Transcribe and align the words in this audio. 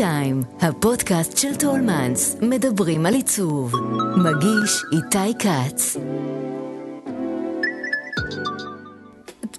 טיים, 0.00 0.42
הפודקאסט 0.60 1.36
של 1.36 1.56
טולמנס, 1.56 2.36
מדברים 2.42 3.06
על 3.06 3.14
עיצוב. 3.14 3.72
מגיש 4.16 4.82
איתי 4.92 5.38
כץ. 5.38 5.96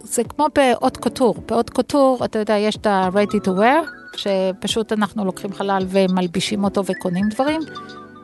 זה 0.02 0.24
כמו 0.24 0.48
באות 0.56 0.98
קוטור, 0.98 1.36
באות 1.46 1.70
קוטור, 1.70 2.26
אתה 2.26 2.40
יודע, 2.40 2.58
יש 2.58 2.76
את 2.76 2.88
ה-ready 2.88 3.46
to 3.46 3.50
wear, 3.50 3.88
שפשוט 4.18 4.94
אנחנו 4.94 5.26
לוקחים 5.26 5.54
חלל 5.54 5.86
ומלבישים 5.90 6.64
אותו 6.64 6.86
וקונים 6.86 7.30
דברים, 7.30 7.62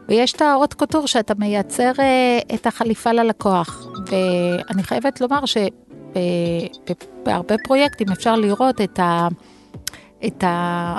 ויש 0.08 0.34
את 0.34 0.42
האות 0.42 0.74
קוטור 0.74 1.08
שאתה 1.08 1.34
מייצר 1.38 1.92
אה, 2.00 2.40
את 2.56 2.68
החליפה 2.68 3.12
ללקוח. 3.12 3.88
ואני 4.08 4.84
חייבת 4.84 5.22
לומר 5.22 5.42
שבהרבה 7.26 7.56
פרויקטים 7.64 8.08
אפשר 8.12 8.36
לראות 8.36 8.82
את 8.82 9.00
ה... 9.00 9.28
את 10.26 10.44
ה... 10.44 10.98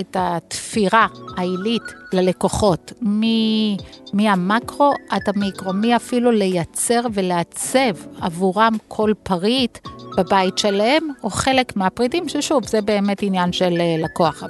את 0.00 0.16
התפירה 0.20 1.06
העילית 1.36 1.82
ללקוחות, 2.12 2.92
מהמקרו 4.12 4.92
עד 5.08 5.22
המיקרו, 5.26 5.72
מי 5.72 5.96
אפילו 5.96 6.30
לייצר 6.30 7.00
ולעצב 7.12 7.96
עבורם 8.20 8.72
כל 8.88 9.12
פריט 9.22 9.78
בבית 10.16 10.58
שלהם, 10.58 11.08
או 11.24 11.30
חלק 11.30 11.76
מהפריטים, 11.76 12.28
ששוב, 12.28 12.66
זה 12.66 12.80
באמת 12.80 13.22
עניין 13.22 13.52
של 13.52 13.80
אה, 13.80 13.96
לקוח. 13.98 14.42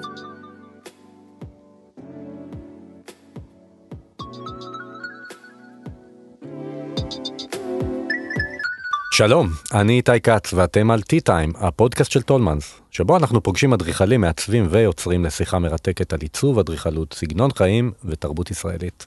שלום, 9.16 9.48
אני 9.74 9.96
איתי 9.96 10.20
כץ 10.20 10.52
ואתם 10.52 10.90
על 10.90 11.00
T-Time, 11.00 11.58
הפודקאסט 11.58 12.10
של 12.10 12.22
טולמנס, 12.22 12.80
שבו 12.90 13.16
אנחנו 13.16 13.42
פוגשים 13.42 13.72
אדריכלים, 13.72 14.20
מעצבים 14.20 14.66
ויוצרים 14.70 15.24
לשיחה 15.24 15.58
מרתקת 15.58 16.12
על 16.12 16.18
עיצוב, 16.22 16.58
אדריכלות, 16.58 17.12
סגנון 17.12 17.50
חיים 17.56 17.92
ותרבות 18.04 18.50
ישראלית. 18.50 19.06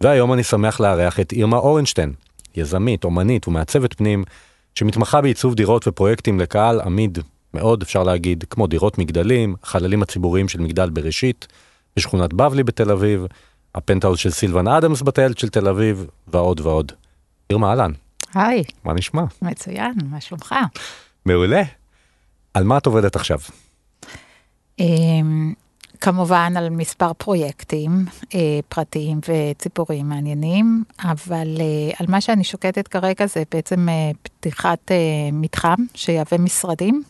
והיום 0.00 0.32
אני 0.32 0.42
שמח 0.42 0.80
לארח 0.80 1.20
את 1.20 1.32
אירמה 1.32 1.56
אורנשטיין, 1.56 2.12
יזמית, 2.56 3.04
אומנית 3.04 3.48
ומעצבת 3.48 3.94
פנים, 3.94 4.24
שמתמחה 4.74 5.20
בעיצוב 5.20 5.54
דירות 5.54 5.88
ופרויקטים 5.88 6.40
לקהל 6.40 6.80
עמיד 6.80 7.18
מאוד, 7.54 7.82
אפשר 7.82 8.02
להגיד, 8.02 8.44
כמו 8.50 8.66
דירות 8.66 8.98
מגדלים, 8.98 9.54
חללים 9.62 10.02
הציבוריים 10.02 10.48
של 10.48 10.60
מגדל 10.60 10.90
בראשית, 10.90 11.46
בשכונת 11.96 12.32
בבלי 12.32 12.62
בתל 12.62 12.90
אביב, 12.90 13.26
הפנטהאוז 13.74 14.18
של 14.18 14.30
סילבן 14.30 14.68
אדמס 14.68 15.02
בטיילת 15.02 15.38
של 15.38 15.48
תל 15.48 15.68
אביב, 15.68 16.06
ועוד 16.28 16.60
ועוד. 16.60 16.92
אירמה 17.50 17.70
אהלן. 17.70 17.92
היי. 18.36 18.62
מה 18.84 18.92
נשמע? 18.92 19.22
מצוין, 19.42 19.94
מה 20.10 20.20
שלומך? 20.20 20.54
מעולה. 21.24 21.62
על 22.54 22.64
מה 22.64 22.78
את 22.78 22.86
עובדת 22.86 23.16
עכשיו? 23.16 23.38
אמ, 24.78 25.54
כמובן 26.00 26.52
על 26.56 26.70
מספר 26.70 27.12
פרויקטים 27.12 27.90
אה, 28.34 28.60
פרטיים 28.68 29.20
וציבוריים 29.28 30.08
מעניינים, 30.08 30.84
אבל 31.02 31.56
אה, 31.60 31.94
על 31.98 32.06
מה 32.08 32.20
שאני 32.20 32.44
שוקטת 32.44 32.88
כרגע 32.88 33.26
זה 33.26 33.42
בעצם 33.50 33.88
אה, 33.88 34.10
פתיחת 34.22 34.90
מתחם 35.32 35.76
שיהווה 35.94 36.38
משרדים 36.38 37.02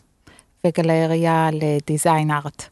וגלריה 0.65 1.49
לדיזיין 1.53 2.31
ארט. 2.31 2.63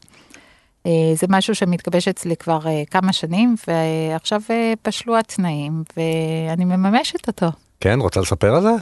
זה 1.14 1.26
משהו 1.28 1.54
שמתגבש 1.54 2.08
אצלי 2.08 2.36
כבר 2.36 2.60
כמה 2.90 3.12
שנים, 3.12 3.54
ועכשיו 3.68 4.40
בשלו 4.86 5.18
התנאים, 5.18 5.82
ואני 5.96 6.64
מממשת 6.64 7.28
אותו. 7.28 7.46
כן, 7.80 8.00
רוצה 8.00 8.20
לספר 8.20 8.54
על 8.54 8.62
זה? 8.62 8.74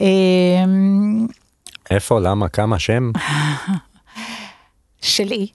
אמ, 0.00 1.26
איפה, 1.90 2.20
למה, 2.20 2.48
כמה, 2.48 2.78
שם? 2.78 3.12
שלי. 5.00 5.46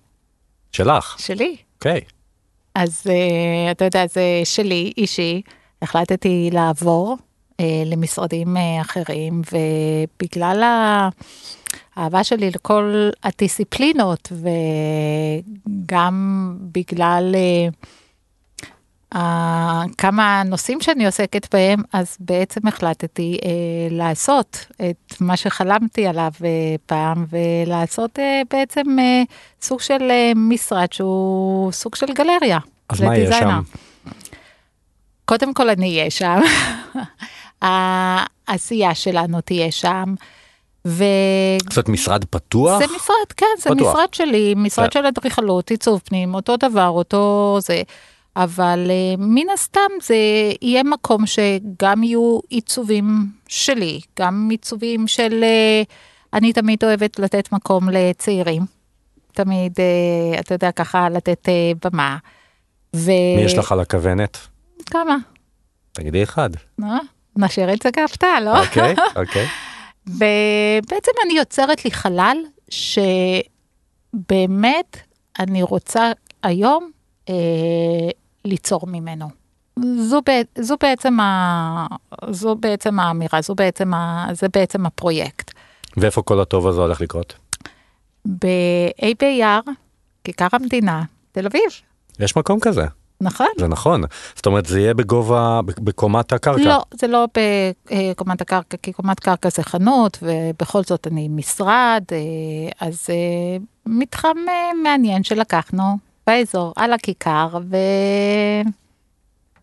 שלך? 0.71 1.15
שלי. 1.19 1.55
אוקיי. 1.75 2.01
אז 2.75 3.03
uh, 3.07 3.71
אתה 3.71 3.85
יודע, 3.85 4.07
זה 4.07 4.41
שלי, 4.43 4.91
אישי. 4.97 5.41
החלטתי 5.81 6.49
לעבור 6.53 7.17
uh, 7.51 7.63
למשרדים 7.85 8.57
uh, 8.57 8.81
אחרים, 8.81 9.41
ובגלל 9.51 10.63
האהבה 11.95 12.23
שלי 12.23 12.49
לכל 12.49 13.09
הדיסציפלינות, 13.23 14.31
וגם 15.65 16.57
בגלל... 16.61 17.35
Uh, 17.35 18.00
כמה 19.97 20.43
נושאים 20.45 20.81
שאני 20.81 21.05
עוסקת 21.05 21.53
בהם, 21.55 21.81
אז 21.93 22.17
בעצם 22.19 22.67
החלטתי 22.67 23.37
אה, 23.43 23.49
לעשות 23.91 24.65
את 24.75 25.21
מה 25.21 25.37
שחלמתי 25.37 26.07
עליו 26.07 26.31
אה, 26.43 26.75
פעם, 26.85 27.25
ולעשות 27.29 28.19
אה, 28.19 28.41
בעצם 28.51 28.99
אה, 28.99 29.23
סוג 29.61 29.81
של 29.81 30.11
אה, 30.11 30.31
משרד 30.35 30.93
שהוא 30.93 31.71
סוג 31.71 31.95
של 31.95 32.13
גלריה. 32.13 32.59
אז 32.89 33.01
מה 33.01 33.17
יהיה 33.17 33.39
שם? 33.39 33.61
קודם 35.25 35.53
כל 35.53 35.69
אני 35.69 35.99
אהיה 35.99 36.11
שם, 36.11 36.39
העשייה 38.47 38.95
שלנו 38.95 39.41
תהיה 39.41 39.71
שם. 39.71 40.13
ו... 40.87 41.03
זאת 41.73 41.89
משרד 41.89 42.25
פתוח? 42.25 42.79
זה 42.79 42.85
משרד, 42.95 43.31
כן, 43.37 43.45
זה 43.57 43.69
פתוח. 43.69 43.95
משרד 43.95 44.13
שלי, 44.13 44.53
משרד 44.57 44.89
כן. 44.89 44.99
של 44.99 45.05
אדריכלות, 45.05 45.69
עיצוב 45.69 46.01
פנים, 46.05 46.33
אותו 46.33 46.57
דבר, 46.57 46.87
אותו 46.87 47.57
זה. 47.61 47.81
אבל 48.35 48.87
uh, 48.87 49.21
מן 49.21 49.49
הסתם 49.53 49.89
זה 50.01 50.15
יהיה 50.61 50.83
מקום 50.83 51.25
שגם 51.25 52.03
יהיו 52.03 52.39
עיצובים 52.49 53.05
שלי, 53.47 54.01
גם 54.19 54.47
עיצובים 54.51 55.07
של, 55.07 55.43
uh, 55.43 55.87
אני 56.33 56.53
תמיד 56.53 56.83
אוהבת 56.83 57.19
לתת 57.19 57.51
מקום 57.51 57.89
לצעירים, 57.89 58.61
תמיד, 59.33 59.71
uh, 59.71 60.39
אתה 60.39 60.53
יודע, 60.53 60.71
ככה 60.71 61.09
לתת 61.09 61.47
במה. 61.83 62.17
ו... 62.95 63.11
מי 63.35 63.41
יש 63.45 63.57
לך 63.57 63.71
על 63.71 63.79
הכוונת? 63.79 64.37
כמה? 64.85 65.17
תגידי 65.91 66.23
אחד. 66.23 66.49
אה, 66.83 66.97
נשאיר 67.35 67.73
את 67.73 67.81
זה 67.81 67.91
כהפתעה, 67.91 68.41
לא? 68.41 68.63
אוקיי, 68.63 68.95
אוקיי. 69.21 69.47
ובעצם 70.07 71.11
אני 71.25 71.33
יוצרת 71.37 71.85
לי 71.85 71.91
חלל 71.91 72.37
שבאמת 74.09 74.97
אני 75.39 75.63
רוצה 75.63 76.11
היום 76.43 76.91
אה, 77.29 78.09
ליצור 78.45 78.87
ממנו. 78.87 79.29
זו, 79.97 80.19
זו, 80.59 80.75
בעצם, 80.81 81.19
ה, 81.19 81.87
זו 82.29 82.55
בעצם 82.55 82.99
האמירה, 82.99 83.41
זו 83.41 83.55
בעצם 83.55 83.93
ה, 83.93 84.27
זה 84.33 84.47
בעצם 84.53 84.85
הפרויקט. 84.85 85.51
ואיפה 85.97 86.21
כל 86.21 86.41
הטוב 86.41 86.67
הזה 86.67 86.81
הולך 86.81 87.01
לקרות? 87.01 87.33
ב-A 88.25 89.05
ביער, 89.19 89.61
כיכר 90.23 90.47
המדינה, 90.53 91.03
תל 91.31 91.45
אביב. 91.45 91.61
יש 92.19 92.37
מקום 92.37 92.59
כזה. 92.59 92.85
נכון. 93.21 93.47
זה 93.57 93.67
נכון. 93.67 94.01
זאת 94.35 94.45
אומרת, 94.45 94.65
זה 94.65 94.79
יהיה 94.79 94.93
בגובה, 94.93 95.59
בקומת 95.65 96.33
הקרקע. 96.33 96.63
לא, 96.63 96.81
זה 96.93 97.07
לא 97.07 97.27
בקומת 97.27 98.41
הקרקע, 98.41 98.77
כי 98.77 98.93
קומת 98.93 99.19
קרקע 99.19 99.49
זה 99.49 99.63
חנות, 99.63 100.17
ובכל 100.21 100.83
זאת 100.83 101.07
אני 101.07 101.27
משרד, 101.27 102.03
אה, 102.11 102.87
אז 102.87 103.07
אה, 103.09 103.57
מתחם 103.85 104.37
אה, 104.47 104.71
מעניין 104.83 105.23
שלקחנו 105.23 105.83
באזור, 106.27 106.73
על 106.75 106.93
הכיכר, 106.93 107.47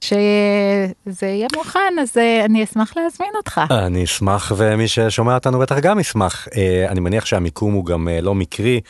ושזה 0.02 1.26
יהיה 1.26 1.48
מוכן, 1.56 1.94
אז 2.02 2.16
אה, 2.16 2.44
אני 2.44 2.64
אשמח 2.64 2.96
להזמין 2.96 3.30
אותך. 3.36 3.60
אני 3.70 4.04
אשמח, 4.04 4.52
ומי 4.56 4.88
ששומע 4.88 5.34
אותנו 5.34 5.58
בטח 5.58 5.78
גם 5.78 6.00
ישמח. 6.00 6.48
אה, 6.56 6.86
אני 6.88 7.00
מניח 7.00 7.26
שהמיקום 7.26 7.72
הוא 7.72 7.86
גם 7.86 8.08
אה, 8.08 8.20
לא 8.20 8.34
מקרי, 8.34 8.80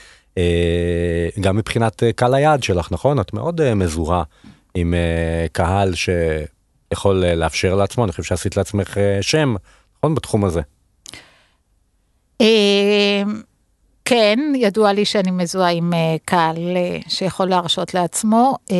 גם 1.40 1.56
מבחינת 1.56 2.02
קהל 2.16 2.34
היעד 2.34 2.62
שלך, 2.62 2.92
נכון? 2.92 3.20
את 3.20 3.32
מאוד 3.32 3.74
מזוהה 3.74 4.22
עם 4.74 4.94
קהל 5.52 5.94
שיכול 5.94 7.16
לאפשר 7.16 7.74
לעצמו, 7.74 8.04
אני 8.04 8.10
חושב 8.12 8.22
שעשית 8.22 8.56
לעצמך 8.56 8.96
שם, 9.20 9.54
נכון? 9.98 10.14
בתחום 10.14 10.44
הזה. 10.44 10.60
כן, 14.08 14.38
ידוע 14.54 14.92
לי 14.92 15.04
שאני 15.04 15.30
מזוהה 15.30 15.70
עם 15.70 15.94
אה, 15.94 16.16
קהל 16.24 16.76
אה, 16.76 16.98
שיכול 17.08 17.48
להרשות 17.48 17.94
לעצמו. 17.94 18.56
אה, 18.70 18.76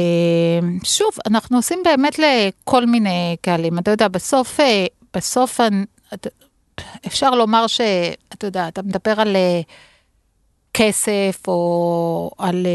שוב, 0.85 1.09
אנחנו 1.27 1.57
עושים 1.57 1.79
באמת 1.85 2.19
לכל 2.19 2.87
מיני 2.87 3.37
קהלים. 3.41 3.79
אתה 3.79 3.91
יודע, 3.91 4.09
בסוף, 4.09 4.61
בסוף 5.17 5.61
אפשר 7.07 7.31
לומר 7.31 7.67
שאתה 7.67 8.47
יודע, 8.47 8.69
אתה 8.69 8.83
מדבר 8.83 9.21
על 9.21 9.37
כסף 10.75 11.43
או 11.49 12.31
על 12.39 12.67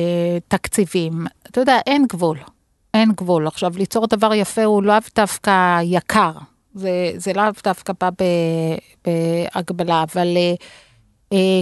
תקציבים. 0.48 1.26
אתה 1.50 1.62
יודע, 1.62 1.80
אין 1.86 2.06
גבול. 2.10 2.38
אין 2.94 3.12
גבול. 3.12 3.48
עכשיו, 3.48 3.72
ליצור 3.78 4.08
דבר 4.08 4.34
יפה 4.34 4.64
הוא 4.64 4.84
לאו 4.84 4.96
דווקא 5.16 5.80
יקר. 5.84 6.32
זה, 6.76 7.12
זה 7.18 7.34
לאו 7.34 7.44
דווקא 7.64 7.94
בא 8.00 8.10
בהגבלה, 9.06 10.04
אבל... 10.04 10.38
אה, 10.38 10.54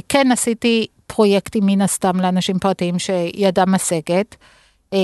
כן 0.09 0.31
עשיתי 0.31 0.87
פרויקטים 1.07 1.65
מן 1.65 1.81
הסתם 1.81 2.19
לאנשים 2.19 2.59
פרטיים 2.59 2.99
שידם 2.99 3.71
משגת. 3.71 4.35
אה, 4.93 4.99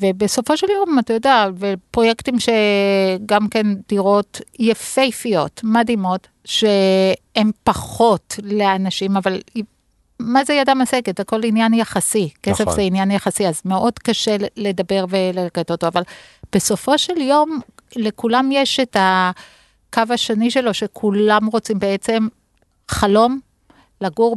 ובסופו 0.00 0.56
של 0.56 0.66
יום, 0.70 0.98
אתה 0.98 1.12
יודע, 1.12 1.46
ופרויקטים 1.58 2.34
שגם 2.38 3.48
כן 3.48 3.66
דירות 3.88 4.40
יפייפיות, 4.58 5.60
מדהימות, 5.64 6.28
שהן 6.44 7.50
פחות 7.64 8.36
לאנשים, 8.42 9.16
אבל 9.16 9.40
מה 10.20 10.44
זה 10.44 10.54
ידה 10.54 10.74
משגת? 10.74 11.20
הכל 11.20 11.40
עניין 11.44 11.74
יחסי. 11.74 12.28
כסף 12.42 12.60
נכון. 12.60 12.74
זה 12.74 12.82
עניין 12.82 13.10
יחסי, 13.10 13.48
אז 13.48 13.62
מאוד 13.64 13.98
קשה 13.98 14.36
לדבר 14.56 15.04
וללקט 15.08 15.70
אותו, 15.70 15.86
אבל 15.86 16.02
בסופו 16.52 16.98
של 16.98 17.20
יום, 17.20 17.60
לכולם 17.96 18.48
יש 18.52 18.80
את 18.80 18.96
הקו 19.00 20.02
השני 20.10 20.50
שלו, 20.50 20.74
שכולם 20.74 21.46
רוצים 21.46 21.78
בעצם 21.78 22.28
חלום, 22.88 23.40
לגור 24.00 24.36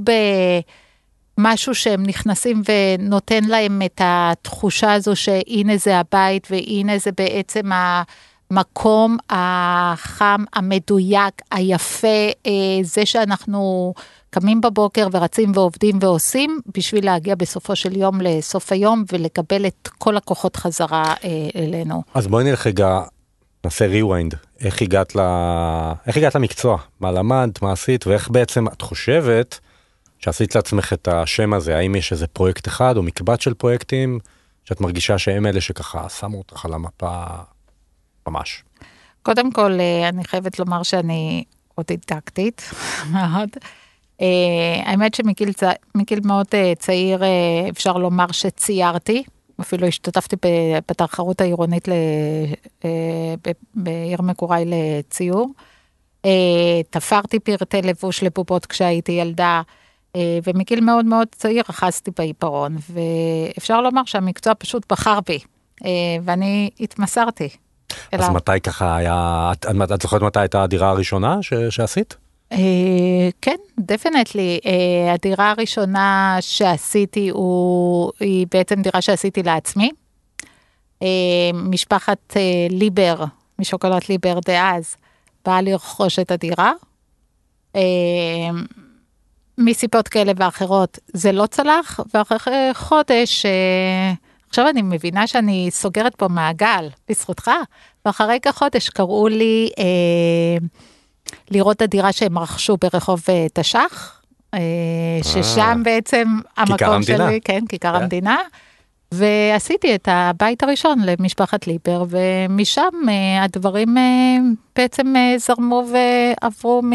במשהו 1.38 1.75
שהם 1.75 2.04
נכנסים 2.04 2.62
ונותן 2.69 3.44
להם 3.44 3.81
את 3.86 4.01
התחושה 4.04 4.94
הזו 4.94 5.15
שהנה 5.15 5.77
זה 5.77 5.98
הבית 5.98 6.48
והנה 6.51 6.98
זה 6.98 7.12
בעצם 7.18 7.69
המקום 8.51 9.18
החם, 9.30 10.44
המדויק, 10.54 11.42
היפה, 11.51 12.07
אה, 12.45 12.51
זה 12.83 13.06
שאנחנו 13.06 13.94
קמים 14.30 14.62
בבוקר 14.62 15.07
ורצים 15.12 15.51
ועובדים 15.56 15.98
ועושים 16.01 16.59
בשביל 16.77 17.06
להגיע 17.06 17.36
בסופו 17.36 17.75
של 17.75 17.98
יום 17.98 18.21
לסוף 18.21 18.71
היום 18.71 19.04
ולקבל 19.12 19.68
את 19.68 19.89
כל 19.98 20.18
הכוחות 20.18 20.56
חזרה 20.56 21.13
אה, 21.24 21.50
אלינו. 21.56 22.04
אז 22.13 22.27
בואי 22.27 22.44
נלך 22.44 22.68
רגע, 22.68 23.00
נעשה 23.63 23.86
rewind, 23.86 24.36
איך 24.62 24.81
הגעת, 24.81 25.15
ל... 25.15 25.19
איך 26.07 26.18
הגעת 26.18 26.36
למקצוע, 26.36 26.77
מה 27.00 27.12
למדת, 27.12 27.62
מה 27.62 27.71
עשית, 27.71 28.07
ואיך 28.07 28.30
בעצם 28.30 28.68
את 28.68 28.81
חושבת 28.81 29.60
שעשית 30.19 30.56
לעצמך 30.56 30.94
את 30.94 31.07
השם 31.07 31.54
הזה, 31.54 31.77
האם 31.77 31.95
יש 31.95 32.12
איזה 32.12 32.27
פרויקט 32.27 32.68
אחד 32.68 32.98
או 32.98 33.04
מקבץ 33.04 33.44
של 33.44 33.54
פרויקטים 33.54 34.19
שאת 34.65 34.81
מרגישה 34.81 35.18
שהם 35.18 35.45
אלה 35.45 35.62
שככה 35.62 36.10
שמו 36.10 36.38
אותך 36.38 36.65
על 36.65 36.74
המפה 36.74 37.24
ממש. 38.27 38.63
קודם 39.24 39.51
כל, 39.51 39.71
אה, 39.80 40.09
אני 40.09 40.24
חייבת 40.24 40.59
לומר 40.59 40.83
שאני 40.83 41.44
אוטודידקטית 41.77 42.71
מאוד. 43.13 43.50
אה, 44.21 44.27
האמת 44.86 45.13
שמגיל 45.13 45.54
צ- 45.54 45.63
מאוד 46.25 46.48
אה, 46.54 46.74
צעיר, 46.80 47.21
אפשר 47.69 47.94
לומר 47.94 48.31
שציירתי, 48.31 49.24
אפילו 49.61 49.88
השתתפתי 49.88 50.35
בתחרות 50.89 51.41
העירונית 51.41 51.88
ל- 51.88 51.91
אה, 52.85 52.89
בעיר 53.75 54.21
מגוריי 54.21 54.65
לציור. 54.65 55.50
אה, 56.25 56.81
תפרתי 56.89 57.39
פרטי 57.39 57.81
לבוש 57.81 58.23
לבובות 58.23 58.65
כשהייתי 58.65 59.11
ילדה, 59.11 59.61
אה, 60.15 60.39
ומגיל 60.44 60.81
מאוד 60.81 61.05
מאוד 61.05 61.27
צעיר 61.31 61.63
אחזתי 61.69 62.11
בעיפרון, 62.17 62.77
ואפשר 62.89 63.81
לומר 63.81 64.01
שהמקצוע 64.05 64.53
פשוט 64.57 64.91
בחר 64.91 65.19
בי, 65.27 65.39
ואני 66.23 66.69
התמסרתי. 66.79 67.49
אז 68.11 68.19
אליו. 68.21 68.31
מתי 68.31 68.59
ככה 68.63 68.95
היה, 68.95 69.49
את, 69.53 69.65
את, 69.65 69.91
את 69.91 70.01
זוכרת 70.01 70.21
מתי 70.21 70.39
הייתה 70.39 70.63
הדירה 70.63 70.89
הראשונה 70.89 71.38
ש, 71.41 71.53
שעשית? 71.53 72.17
אה, 72.53 73.29
כן, 73.41 73.55
דפנטלי. 73.79 74.59
הדירה 75.13 75.51
הראשונה 75.51 76.38
שעשיתי 76.39 77.29
הוא, 77.29 78.11
היא 78.19 78.47
בעצם 78.51 78.81
דירה 78.81 79.01
שעשיתי 79.01 79.44
לעצמי. 79.44 79.91
אה, 81.01 81.50
משפחת 81.53 82.38
אה, 82.38 82.67
ליבר, 82.69 83.23
משוקולד 83.59 84.01
ליבר 84.09 84.39
דאז, 84.45 84.95
באה 85.45 85.61
לרכוש 85.61 86.19
את 86.19 86.31
הדירה. 86.31 86.71
אה, 87.75 87.81
מסיבות 89.57 90.07
כאלה 90.07 90.31
ואחרות 90.38 90.99
זה 91.13 91.31
לא 91.31 91.45
צלח, 91.45 91.99
ואחרי 92.13 92.69
חודש, 92.73 93.45
אה, 93.45 94.13
עכשיו 94.49 94.69
אני 94.69 94.81
מבינה 94.81 95.27
שאני 95.27 95.67
סוגרת 95.71 96.15
פה 96.15 96.27
מעגל, 96.27 96.89
בזכותך, 97.09 97.51
ואחרי 98.06 98.39
כחודש 98.41 98.89
קראו 98.89 99.27
לי 99.27 99.69
אה, 99.79 100.67
לראות 101.51 101.75
את 101.75 101.81
הדירה 101.81 102.12
שהם 102.12 102.39
רכשו 102.39 102.77
ברחוב 102.81 103.21
אה, 103.30 103.47
תש"ח, 103.53 104.21
אה, 104.53 104.59
ששם 105.24 105.81
בעצם 105.85 106.27
המקום. 106.57 107.03
שלי, 107.03 107.39
כן, 107.44 107.63
כיכר 107.69 107.97
כן. 107.97 108.01
המדינה. 108.01 108.38
ועשיתי 109.13 109.95
את 109.95 110.07
הבית 110.12 110.63
הראשון 110.63 111.00
למשפחת 111.00 111.68
ליבר, 111.68 112.03
ומשם 112.09 112.89
אה, 113.09 113.44
הדברים 113.44 113.97
אה, 113.97 114.38
בעצם 114.75 115.15
אה, 115.15 115.35
זרמו 115.38 115.85
ועברו 115.94 116.81
מ... 116.83 116.91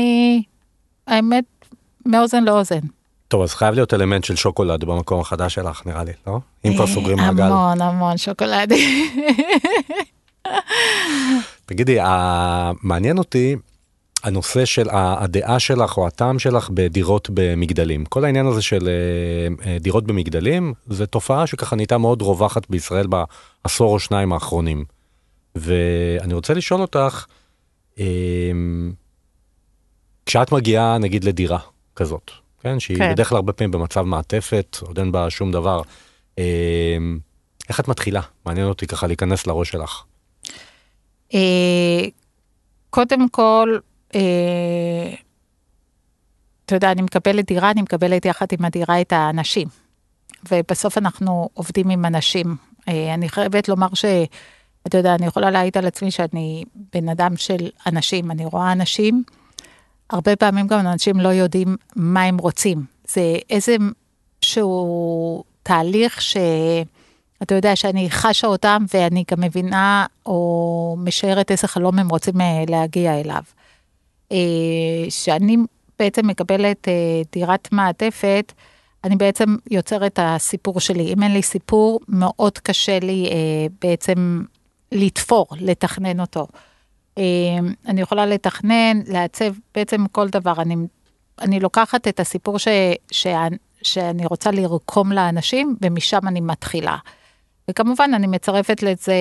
האמת, 1.06 1.44
מאוזן 2.06 2.44
לאוזן. 2.44 2.80
טוב, 3.28 3.42
אז 3.42 3.54
חייב 3.54 3.74
להיות 3.74 3.94
אלמנט 3.94 4.24
של 4.24 4.36
שוקולד 4.36 4.84
במקום 4.84 5.20
החדש 5.20 5.54
שלך, 5.54 5.86
נראה 5.86 6.04
לי, 6.04 6.12
לא? 6.26 6.38
אם 6.64 6.74
כבר 6.74 6.86
סוגרים 6.86 7.16
מעגל. 7.16 7.42
המון 7.42 7.80
המון 7.80 8.16
שוקולדים. 8.16 9.08
תגידי, 11.66 11.98
מעניין 12.82 13.18
אותי 13.18 13.56
הנושא 14.22 14.64
של 14.64 14.88
הדעה 14.92 15.58
שלך 15.58 15.96
או 15.96 16.06
הטעם 16.06 16.38
שלך 16.38 16.70
בדירות 16.70 17.30
במגדלים. 17.34 18.04
כל 18.04 18.24
העניין 18.24 18.46
הזה 18.46 18.62
של 18.62 18.88
אה, 18.88 19.70
אה, 19.70 19.78
דירות 19.78 20.04
במגדלים, 20.06 20.74
זה 20.86 21.06
תופעה 21.06 21.46
שככה 21.46 21.76
נהייתה 21.76 21.98
מאוד 21.98 22.22
רווחת 22.22 22.70
בישראל 22.70 23.06
בעשור 23.06 23.92
או 23.92 23.98
שניים 23.98 24.32
האחרונים. 24.32 24.84
ואני 25.54 26.34
רוצה 26.34 26.54
לשאול 26.54 26.80
אותך, 26.80 27.26
אה, 27.98 28.04
כשאת 30.26 30.52
מגיעה 30.52 30.98
נגיד 30.98 31.24
לדירה 31.24 31.58
כזאת, 31.96 32.30
כן, 32.60 32.80
שהיא 32.80 32.98
כן. 32.98 33.12
בדרך 33.12 33.28
כלל 33.28 33.36
הרבה 33.36 33.52
פעמים 33.52 33.70
במצב 33.70 34.02
מעטפת, 34.02 34.76
עוד 34.80 34.98
אין 34.98 35.12
בה 35.12 35.30
שום 35.30 35.52
דבר, 35.52 35.82
איך 37.68 37.80
את 37.80 37.88
מתחילה? 37.88 38.20
מעניין 38.46 38.66
אותי 38.66 38.86
ככה 38.86 39.06
להיכנס 39.06 39.46
לראש 39.46 39.70
שלך. 39.70 40.02
קודם 42.90 43.28
כל, 43.28 43.78
אתה 46.64 46.76
יודע, 46.76 46.92
אני 46.92 47.02
מקבלת 47.02 47.46
דירה, 47.46 47.70
אני 47.70 47.82
מקבלת 47.82 48.24
יחד 48.24 48.46
עם 48.58 48.64
הדירה 48.64 49.00
את 49.00 49.12
האנשים. 49.12 49.68
ובסוף 50.50 50.98
אנחנו 50.98 51.48
עובדים 51.54 51.90
עם 51.90 52.04
אנשים. 52.04 52.56
אה, 52.88 53.14
אני 53.14 53.28
חייבת 53.28 53.68
לומר 53.68 53.88
ש... 53.94 54.04
אתה 54.86 54.98
יודע, 54.98 55.14
אני 55.14 55.26
יכולה 55.26 55.50
להעיד 55.50 55.78
על 55.78 55.86
עצמי 55.86 56.10
שאני 56.10 56.64
בן 56.92 57.08
אדם 57.08 57.36
של 57.36 57.68
אנשים, 57.86 58.30
אני 58.30 58.44
רואה 58.44 58.72
אנשים, 58.72 59.22
הרבה 60.10 60.36
פעמים 60.36 60.66
גם 60.66 60.80
אנשים 60.80 61.20
לא 61.20 61.28
יודעים 61.28 61.76
מה 61.96 62.22
הם 62.22 62.38
רוצים. 62.38 62.84
זה 63.08 63.36
איזה 63.50 63.76
שהוא 64.42 65.44
תהליך 65.62 66.22
ש... 66.22 66.36
אתה 67.42 67.54
יודע 67.54 67.76
שאני 67.76 68.10
חשה 68.10 68.46
אותם 68.46 68.84
ואני 68.94 69.24
גם 69.30 69.40
מבינה 69.40 70.06
או 70.26 70.96
משערת 70.98 71.50
איזה 71.50 71.68
חלום 71.68 71.98
הם 71.98 72.08
רוצים 72.08 72.40
אה, 72.40 72.64
להגיע 72.68 73.20
אליו. 73.20 73.42
אה, 74.32 75.10
שאני 75.10 75.56
בעצם 75.98 76.26
מקבלת 76.26 76.88
אה, 76.88 77.22
דירת 77.32 77.72
מעטפת, 77.72 78.52
אני 79.04 79.16
בעצם 79.16 79.56
יוצרת 79.70 80.12
את 80.12 80.18
הסיפור 80.22 80.80
שלי. 80.80 81.12
אם 81.12 81.22
אין 81.22 81.32
לי 81.32 81.42
סיפור, 81.42 82.00
מאוד 82.08 82.58
קשה 82.58 82.98
לי 82.98 83.28
אה, 83.30 83.66
בעצם 83.82 84.42
לתפור, 84.92 85.46
לתכנן 85.60 86.20
אותו. 86.20 86.46
אני 87.86 88.00
יכולה 88.00 88.26
לתכנן, 88.26 89.00
לעצב 89.06 89.54
בעצם 89.74 90.06
כל 90.06 90.28
דבר. 90.28 90.52
אני, 90.58 90.76
אני 91.40 91.60
לוקחת 91.60 92.08
את 92.08 92.20
הסיפור 92.20 92.58
ש, 92.58 92.68
ש, 93.10 93.26
שאני 93.82 94.26
רוצה 94.26 94.50
לרקום 94.50 95.12
לאנשים, 95.12 95.76
ומשם 95.82 96.28
אני 96.28 96.40
מתחילה. 96.40 96.96
וכמובן, 97.70 98.10
אני 98.14 98.26
מצרפת 98.26 98.82
לזה 98.82 99.14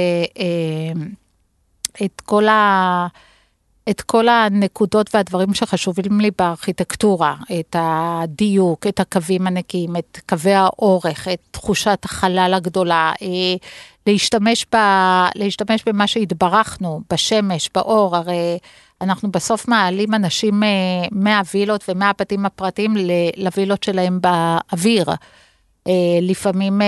את 2.05 2.21
כל 2.21 2.47
ה... 2.47 3.07
את 3.89 4.01
כל 4.01 4.27
הנקודות 4.27 5.15
והדברים 5.15 5.53
שחשובים 5.53 6.21
לי 6.21 6.31
בארכיטקטורה, 6.37 7.35
את 7.59 7.75
הדיוק, 7.79 8.87
את 8.87 8.99
הקווים 8.99 9.47
הנקיים, 9.47 9.95
את 9.95 10.19
קווי 10.29 10.53
האורך, 10.53 11.27
את 11.27 11.39
תחושת 11.51 11.99
החלל 12.03 12.53
הגדולה, 12.55 13.13
אה, 13.21 13.27
להשתמש, 14.07 14.65
ב, 14.75 14.77
להשתמש 15.35 15.83
במה 15.85 16.07
שהתברכנו, 16.07 17.01
בשמש, 17.13 17.69
באור, 17.75 18.15
הרי 18.15 18.57
אנחנו 19.01 19.31
בסוף 19.31 19.67
מעלים 19.67 20.13
אנשים 20.13 20.63
אה, 20.63 20.69
מהווילות 21.11 21.83
ומהבתים 21.89 22.45
הפרטיים 22.45 22.93
לווילות 23.37 23.83
שלהם 23.83 24.19
באוויר. 24.21 25.05
אה, 25.87 25.93
לפעמים 26.21 26.81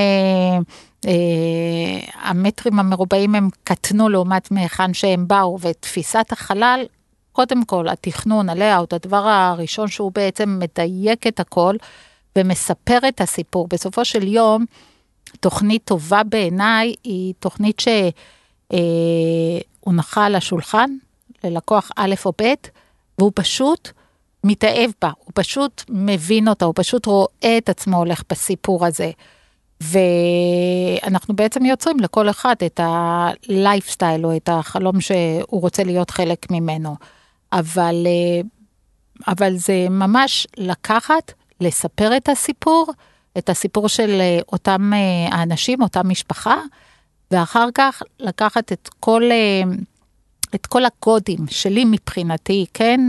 המטרים 2.13 2.79
המרובעים 2.79 3.36
הם 3.36 3.50
קטנו 3.63 4.10
לעומת 4.10 4.51
מהיכן 4.51 4.94
שהם 4.94 5.27
באו, 5.27 5.58
ותפיסת 5.62 6.25
החלל, 6.32 6.86
קודם 7.32 7.65
כל, 7.65 7.88
התכנון, 7.88 8.50
הלאוט, 8.50 8.94
הדבר 8.94 9.27
הראשון 9.27 9.88
שהוא 9.88 10.12
בעצם 10.15 10.60
מדייק 10.60 11.27
את 11.27 11.39
הכל 11.39 11.75
ומספר 12.36 13.00
את 13.08 13.22
הסיפור. 13.22 13.68
בסופו 13.68 14.06
של 14.06 14.27
יום, 14.27 14.65
תוכנית 15.39 15.84
טובה 15.84 16.24
בעיניי 16.24 16.94
היא 17.03 17.34
תוכנית 17.39 17.82
שהונחה 19.84 20.25
על 20.25 20.36
השולחן 20.36 20.91
ללקוח 21.44 21.91
א' 21.96 22.15
או 22.25 22.32
ב', 22.41 22.53
והוא 23.18 23.32
פשוט 23.36 23.89
מתאהב 24.44 24.91
בה, 25.01 25.12
הוא 25.20 25.32
פשוט 25.36 25.84
מבין 25.89 26.48
אותה, 26.48 26.65
הוא 26.65 26.74
פשוט 26.77 27.06
רואה 27.06 27.58
את 27.58 27.70
עצמו 27.70 27.98
הולך 27.98 28.24
בסיפור 28.29 28.86
הזה. 28.86 29.12
ואנחנו 29.83 31.36
בעצם 31.36 31.65
יוצרים 31.65 32.00
לכל 32.00 32.29
אחד 32.29 32.55
את 32.65 32.79
הלייפסטייל 32.83 34.25
או 34.25 34.36
את 34.36 34.50
החלום 34.51 35.01
שהוא 35.01 35.62
רוצה 35.62 35.83
להיות 35.83 36.09
חלק 36.09 36.51
ממנו. 36.51 36.95
אבל, 37.53 38.07
אה, 38.07 38.41
אבל 39.27 39.57
זה 39.57 39.88
ממש 39.89 40.48
לקחת, 40.57 41.33
לספר 41.62 42.17
את 42.17 42.29
הסיפור, 42.29 42.91
את 43.38 43.50
הסיפור 43.50 43.88
של 43.88 44.17
אה, 44.19 44.39
אותם 44.51 44.91
אה, 44.93 45.38
האנשים, 45.38 45.81
אותה 45.81 46.03
משפחה, 46.03 46.55
ואחר 47.31 47.67
כך 47.75 48.01
לקחת 48.19 48.71
את 48.71 48.89
כל, 49.00 49.24
את 50.55 50.65
כל 50.65 50.86
הקודים 50.86 51.39
שלי 51.50 51.86
מבחינתי, 51.86 52.65
כן, 52.74 53.00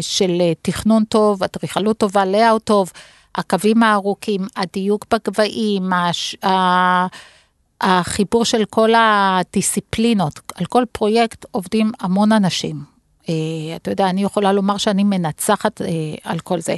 של 0.00 0.42
תכנון 0.62 1.04
טוב, 1.04 1.42
אדריכלות 1.42 1.98
טובה, 1.98 2.24
לאאוט 2.24 2.64
טוב, 2.64 2.92
הקווים 3.38 3.82
הארוכים, 3.82 4.46
הדיוק 4.56 5.06
בגבהים, 5.10 5.92
הש... 5.92 6.36
החיבור 7.80 8.44
של 8.44 8.64
כל 8.64 8.90
הדיסציפלינות, 8.96 10.40
על 10.54 10.66
כל 10.66 10.84
פרויקט 10.92 11.44
עובדים 11.50 11.92
המון 12.00 12.32
אנשים. 12.32 12.76
אתה 13.76 13.90
יודע, 13.90 14.10
אני 14.10 14.22
יכולה 14.22 14.52
לומר 14.52 14.76
שאני 14.76 15.04
מנצחת 15.04 15.80
על 16.24 16.38
כל 16.38 16.60
זה. 16.60 16.76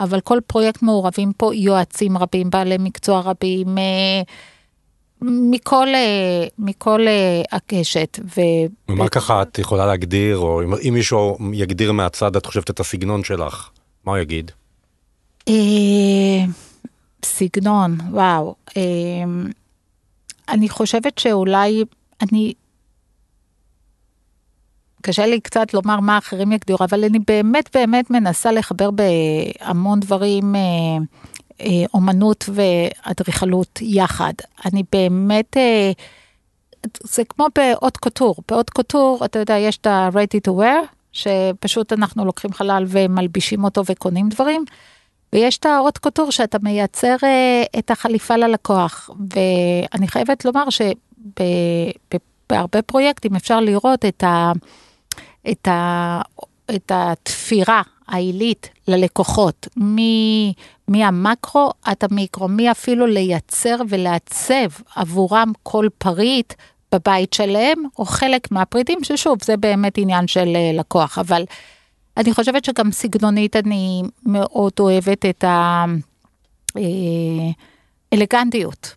אבל 0.00 0.20
כל 0.20 0.38
פרויקט 0.46 0.82
מעורבים 0.82 1.32
פה 1.36 1.54
יועצים 1.54 2.18
רבים, 2.18 2.50
בעלי 2.50 2.76
מקצוע 2.78 3.20
רבים, 3.20 3.78
אה, 3.78 4.22
מכל, 5.22 5.88
אה, 5.94 6.46
מכל 6.58 7.00
אה, 7.06 7.42
הקשת. 7.52 8.18
ו... 8.36 8.40
ומה 8.88 9.08
ככה 9.08 9.42
את 9.42 9.58
יכולה 9.58 9.86
להגדיר, 9.86 10.36
או 10.36 10.62
אם 10.88 10.94
מישהו 10.94 11.38
יגדיר 11.52 11.92
מהצד, 11.92 12.36
את 12.36 12.46
חושבת 12.46 12.70
את 12.70 12.80
הסגנון 12.80 13.24
שלך, 13.24 13.68
מה 14.04 14.12
הוא 14.12 14.18
יגיד? 14.18 14.50
סגנון, 17.24 17.98
וואו. 18.10 18.54
אני 20.48 20.68
חושבת 20.68 21.18
שאולי 21.18 21.84
אני 22.22 22.52
קשה 25.02 25.26
לי 25.26 25.40
קצת 25.40 25.74
לומר 25.74 26.00
מה 26.00 26.18
אחרים 26.18 26.52
יגדירו, 26.52 26.78
אבל 26.84 27.04
אני 27.04 27.18
באמת 27.26 27.76
באמת 27.76 28.10
מנסה 28.10 28.52
לחבר 28.52 28.90
בהמון 28.90 30.00
דברים 30.00 30.54
אה, 30.56 30.60
אה, 31.60 31.84
אומנות 31.94 32.48
ואדריכלות 32.52 33.78
יחד. 33.82 34.32
אני 34.64 34.82
באמת, 34.92 35.56
אה, 35.56 35.92
זה 37.02 37.24
כמו 37.24 37.46
באות 37.54 37.96
קוטור, 37.96 38.34
באות 38.48 38.70
קוטור, 38.70 39.24
אתה 39.24 39.38
יודע, 39.38 39.56
יש 39.58 39.76
את 39.76 39.86
ה-ready 39.86 40.48
to 40.48 40.52
wear, 40.52 40.86
שפשוט 41.12 41.92
אנחנו 41.92 42.24
לוקחים 42.24 42.52
חלל 42.52 42.84
ומלבישים 42.88 43.64
אותו 43.64 43.82
וקונים 43.86 44.28
דברים. 44.28 44.64
ויש 45.32 45.58
את 45.58 45.66
האות 45.66 45.98
קוטור 45.98 46.30
שאתה 46.30 46.58
מייצר 46.62 47.16
את 47.78 47.90
החליפה 47.90 48.36
ללקוח, 48.36 49.10
ואני 49.30 50.08
חייבת 50.08 50.44
לומר 50.44 50.64
שבהרבה 52.50 52.82
פרויקטים 52.82 53.36
אפשר 53.36 53.60
לראות 53.60 54.04
את 54.04 54.24
ה... 54.24 54.52
את, 55.50 55.68
ה, 55.68 56.20
את 56.74 56.92
התפירה 56.94 57.82
העילית 58.08 58.70
ללקוחות, 58.88 59.68
מ, 59.80 59.96
מהמקרו 60.88 61.70
עד 61.82 61.96
המיקרו, 62.02 62.48
מי 62.48 62.70
אפילו 62.70 63.06
לייצר 63.06 63.76
ולעצב 63.88 64.68
עבורם 64.96 65.52
כל 65.62 65.88
פריט 65.98 66.52
בבית 66.92 67.32
שלהם, 67.32 67.84
או 67.98 68.04
חלק 68.04 68.50
מהפריטים, 68.52 68.98
ששוב, 69.04 69.38
זה 69.42 69.56
באמת 69.56 69.98
עניין 69.98 70.26
של 70.26 70.56
אה, 70.56 70.70
לקוח, 70.74 71.18
אבל 71.18 71.44
אני 72.18 72.34
חושבת 72.34 72.64
שגם 72.64 72.92
סגנונית 72.92 73.56
אני 73.56 74.02
מאוד 74.26 74.72
אוהבת 74.80 75.24
את 75.26 75.44
האלגנטיות, 78.12 78.94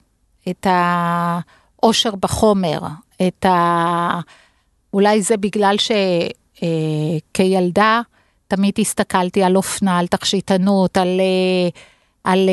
אה, 0.47 0.51
את 0.51 0.67
העושר 0.69 2.15
בחומר, 2.15 2.79
את 3.27 3.45
ה... 3.45 4.19
אולי 4.93 5.21
זה 5.21 5.37
בגלל 5.37 5.75
שכילדה 6.57 7.83
אה, 7.83 8.01
תמיד 8.47 8.73
הסתכלתי 8.79 9.43
על 9.43 9.55
אופנה, 9.55 9.99
על 9.99 10.07
תכשיטנות, 10.07 10.97
על, 10.97 11.19
אה, 11.19 11.69
על 12.23 12.49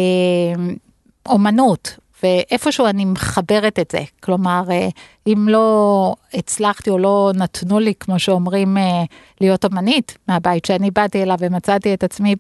אומנות, 1.29 1.97
ואיפשהו 2.23 2.87
אני 2.87 3.05
מחברת 3.05 3.79
את 3.79 3.91
זה. 3.91 4.03
כלומר, 4.21 4.63
אם 5.27 5.49
לא 5.49 6.15
הצלחתי 6.35 6.91
או 6.91 6.99
לא 6.99 7.31
נתנו 7.35 7.79
לי, 7.79 7.95
כמו 8.01 8.19
שאומרים, 8.19 8.77
להיות 9.41 9.65
אומנית 9.65 10.19
מהבית 10.29 10.65
שאני 10.65 10.91
באתי 10.91 11.23
אליו 11.23 11.37
ומצאתי 11.41 11.95
את 11.95 12.05
עצמי 12.05 12.35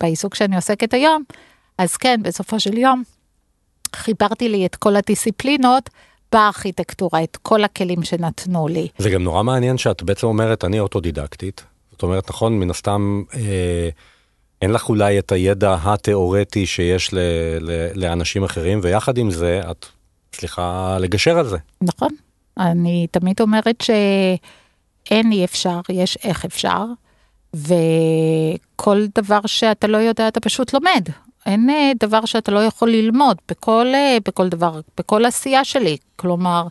בעיסוק 0.00 0.34
שאני 0.34 0.56
עוסקת 0.56 0.94
היום, 0.94 1.22
אז 1.78 1.96
כן, 1.96 2.20
בסופו 2.22 2.60
של 2.60 2.78
יום 2.78 3.02
חיברתי 3.96 4.48
לי 4.48 4.66
את 4.66 4.76
כל 4.76 4.96
הדיסציפלינות. 4.96 5.90
בארכיטקטורה, 6.32 7.22
את 7.22 7.36
כל 7.36 7.64
הכלים 7.64 8.02
שנתנו 8.02 8.68
לי. 8.68 8.88
זה 8.98 9.10
גם 9.10 9.22
נורא 9.22 9.42
מעניין 9.42 9.78
שאת 9.78 10.02
בעצם 10.02 10.26
אומרת, 10.26 10.64
אני 10.64 10.80
אוטודידקטית. 10.80 11.64
זאת 11.92 12.02
אומרת, 12.02 12.30
נכון, 12.30 12.58
מן 12.58 12.70
הסתם, 12.70 13.22
אה, 13.34 13.88
אין 14.62 14.70
לך 14.70 14.88
אולי 14.88 15.18
את 15.18 15.32
הידע 15.32 15.76
התיאורטי 15.82 16.66
שיש 16.66 17.14
ל, 17.14 17.18
ל, 17.60 17.70
לאנשים 17.94 18.44
אחרים, 18.44 18.80
ויחד 18.82 19.18
עם 19.18 19.30
זה, 19.30 19.60
את 19.70 19.86
צריכה 20.32 20.96
לגשר 21.00 21.38
על 21.38 21.46
זה. 21.46 21.56
נכון. 21.82 22.10
אני 22.58 23.06
תמיד 23.10 23.40
אומרת 23.40 23.82
שאין 23.82 25.32
אי 25.32 25.44
אפשר, 25.44 25.80
יש 25.88 26.18
איך 26.24 26.44
אפשר, 26.44 26.84
וכל 27.54 29.06
דבר 29.14 29.40
שאתה 29.46 29.86
לא 29.86 29.96
יודע, 29.96 30.28
אתה 30.28 30.40
פשוט 30.40 30.72
לומד. 30.72 31.08
אין 31.46 31.70
אה, 31.70 31.92
דבר 32.00 32.24
שאתה 32.24 32.52
לא 32.52 32.64
יכול 32.64 32.90
ללמוד 32.90 33.36
בכל, 33.48 33.86
אה, 33.94 34.16
בכל 34.28 34.48
דבר, 34.48 34.80
בכל 34.98 35.24
עשייה 35.24 35.64
שלי. 35.64 35.96
כלומר, 36.16 36.66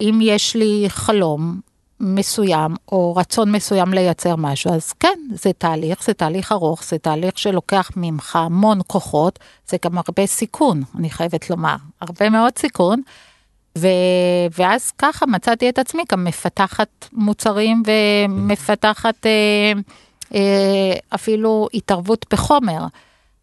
אם 0.00 0.18
יש 0.22 0.56
לי 0.56 0.84
חלום 0.88 1.60
מסוים 2.00 2.74
או 2.92 3.16
רצון 3.16 3.52
מסוים 3.52 3.94
לייצר 3.94 4.36
משהו, 4.36 4.74
אז 4.74 4.92
כן, 4.92 5.18
זה 5.34 5.50
תהליך, 5.58 6.04
זה 6.04 6.14
תהליך 6.14 6.52
ארוך, 6.52 6.84
זה 6.84 6.98
תהליך 6.98 7.38
שלוקח 7.38 7.90
ממך 7.96 8.36
המון 8.36 8.80
כוחות, 8.86 9.38
זה 9.68 9.76
גם 9.84 9.98
הרבה 9.98 10.26
סיכון, 10.26 10.82
אני 10.98 11.10
חייבת 11.10 11.50
לומר, 11.50 11.76
הרבה 12.00 12.30
מאוד 12.30 12.58
סיכון. 12.58 13.02
ו... 13.78 13.86
ואז 14.58 14.90
ככה 14.98 15.26
מצאתי 15.26 15.68
את 15.68 15.78
עצמי 15.78 16.02
גם 16.12 16.24
מפתחת 16.24 17.08
מוצרים 17.12 17.82
ומפתחת 17.86 19.26
אה, 19.26 19.72
אה, 20.34 20.92
אפילו 21.14 21.68
התערבות 21.74 22.26
בחומר. 22.32 22.86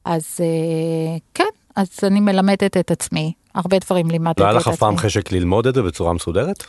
אז 0.05 0.37
אה, 0.39 1.17
כן, 1.33 1.43
אז 1.75 1.89
אני 2.03 2.19
מלמדת 2.19 2.77
את 2.77 2.91
עצמי, 2.91 3.33
הרבה 3.55 3.77
דברים 3.79 4.11
לימדתי 4.11 4.31
את 4.31 4.37
עצמי. 4.37 4.45
לא 4.45 4.49
היה 4.49 4.59
לך 4.59 4.67
אף 4.67 4.79
פעם 4.79 4.97
חשק 4.97 5.31
ללמוד 5.31 5.67
את 5.67 5.75
זה 5.75 5.81
בצורה 5.81 6.13
מסודרת? 6.13 6.63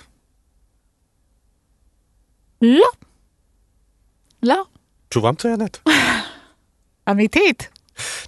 לא. 2.63 2.89
לא. 4.43 4.63
תשובה 5.09 5.31
מצוינת. 5.31 5.79
אמיתית. 7.11 7.69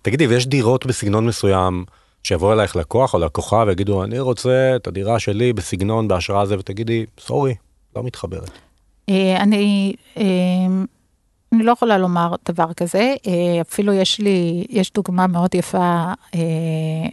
תגידי, 0.02 0.26
ויש 0.26 0.46
דירות 0.46 0.86
בסגנון 0.86 1.26
מסוים 1.26 1.84
שיבוא 2.22 2.52
אלייך 2.52 2.76
לקוח 2.76 3.14
או 3.14 3.18
לקוחה 3.18 3.64
ויגידו, 3.66 4.04
אני 4.04 4.18
רוצה 4.18 4.72
את 4.76 4.86
הדירה 4.86 5.18
שלי 5.18 5.52
בסגנון, 5.52 6.08
בהשראה 6.08 6.42
הזה, 6.42 6.58
ותגידי, 6.58 7.06
סורי, 7.20 7.54
לא 7.96 8.02
מתחברת. 8.02 8.50
אה, 9.08 9.36
אני 9.36 9.94
אה, 10.16 10.24
אני 11.52 11.62
לא 11.62 11.72
יכולה 11.72 11.98
לומר 11.98 12.34
דבר 12.48 12.72
כזה, 12.72 13.14
אה, 13.26 13.60
אפילו 13.60 13.92
יש 13.92 14.18
לי, 14.20 14.66
יש 14.68 14.92
דוגמה 14.92 15.26
מאוד 15.26 15.54
יפה 15.54 16.12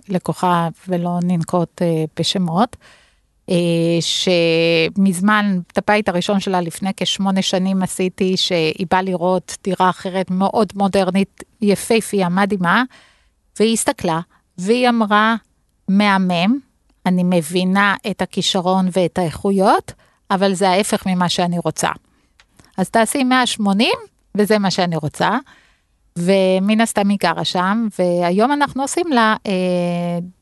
לכוכב, 0.10 0.70
ולא 0.88 1.20
ננקוט 1.24 1.82
בשמות, 2.20 2.76
שמזמן, 4.00 5.60
את 5.72 5.78
הבית 5.78 6.10
הראשון 6.10 6.40
שלה 6.40 6.62
לפני 6.62 6.90
כשמונה 6.98 7.42
שנים 7.42 7.84
עשיתי, 7.84 8.38
שהיא 8.38 8.88
באה 8.92 9.02
לראות 9.02 9.58
דירה 9.64 9.90
אחרת 9.90 10.32
מאוד 10.32 10.74
מודרנית, 10.76 11.44
יפייפייה, 11.62 12.30
מדהימה, 12.30 12.84
והיא 13.60 13.74
הסתכלה, 13.74 14.20
והיא 14.58 14.90
אמרה, 14.90 15.36
מהמם, 15.88 16.60
אני 17.06 17.24
מבינה 17.26 17.96
את 18.12 18.22
הכישרון 18.22 18.88
ואת 18.94 19.18
האיכויות, 19.18 19.92
אבל 20.32 20.54
זה 20.54 20.70
ההפך 20.70 21.06
ממה 21.06 21.30
שאני 21.30 21.60
רוצה. 21.60 21.90
אז 22.78 22.90
תעשי 22.90 23.24
180, 23.24 23.90
וזה 24.36 24.60
מה 24.60 24.72
שאני 24.72 24.96
רוצה. 24.96 25.30
ומן 26.18 26.82
הסתם 26.82 27.10
היא 27.10 27.18
גרה 27.22 27.46
שם, 27.46 27.88
והיום 28.00 28.52
אנחנו 28.52 28.82
עושים 28.82 29.08
לה 29.08 29.36
אה, 29.48 29.52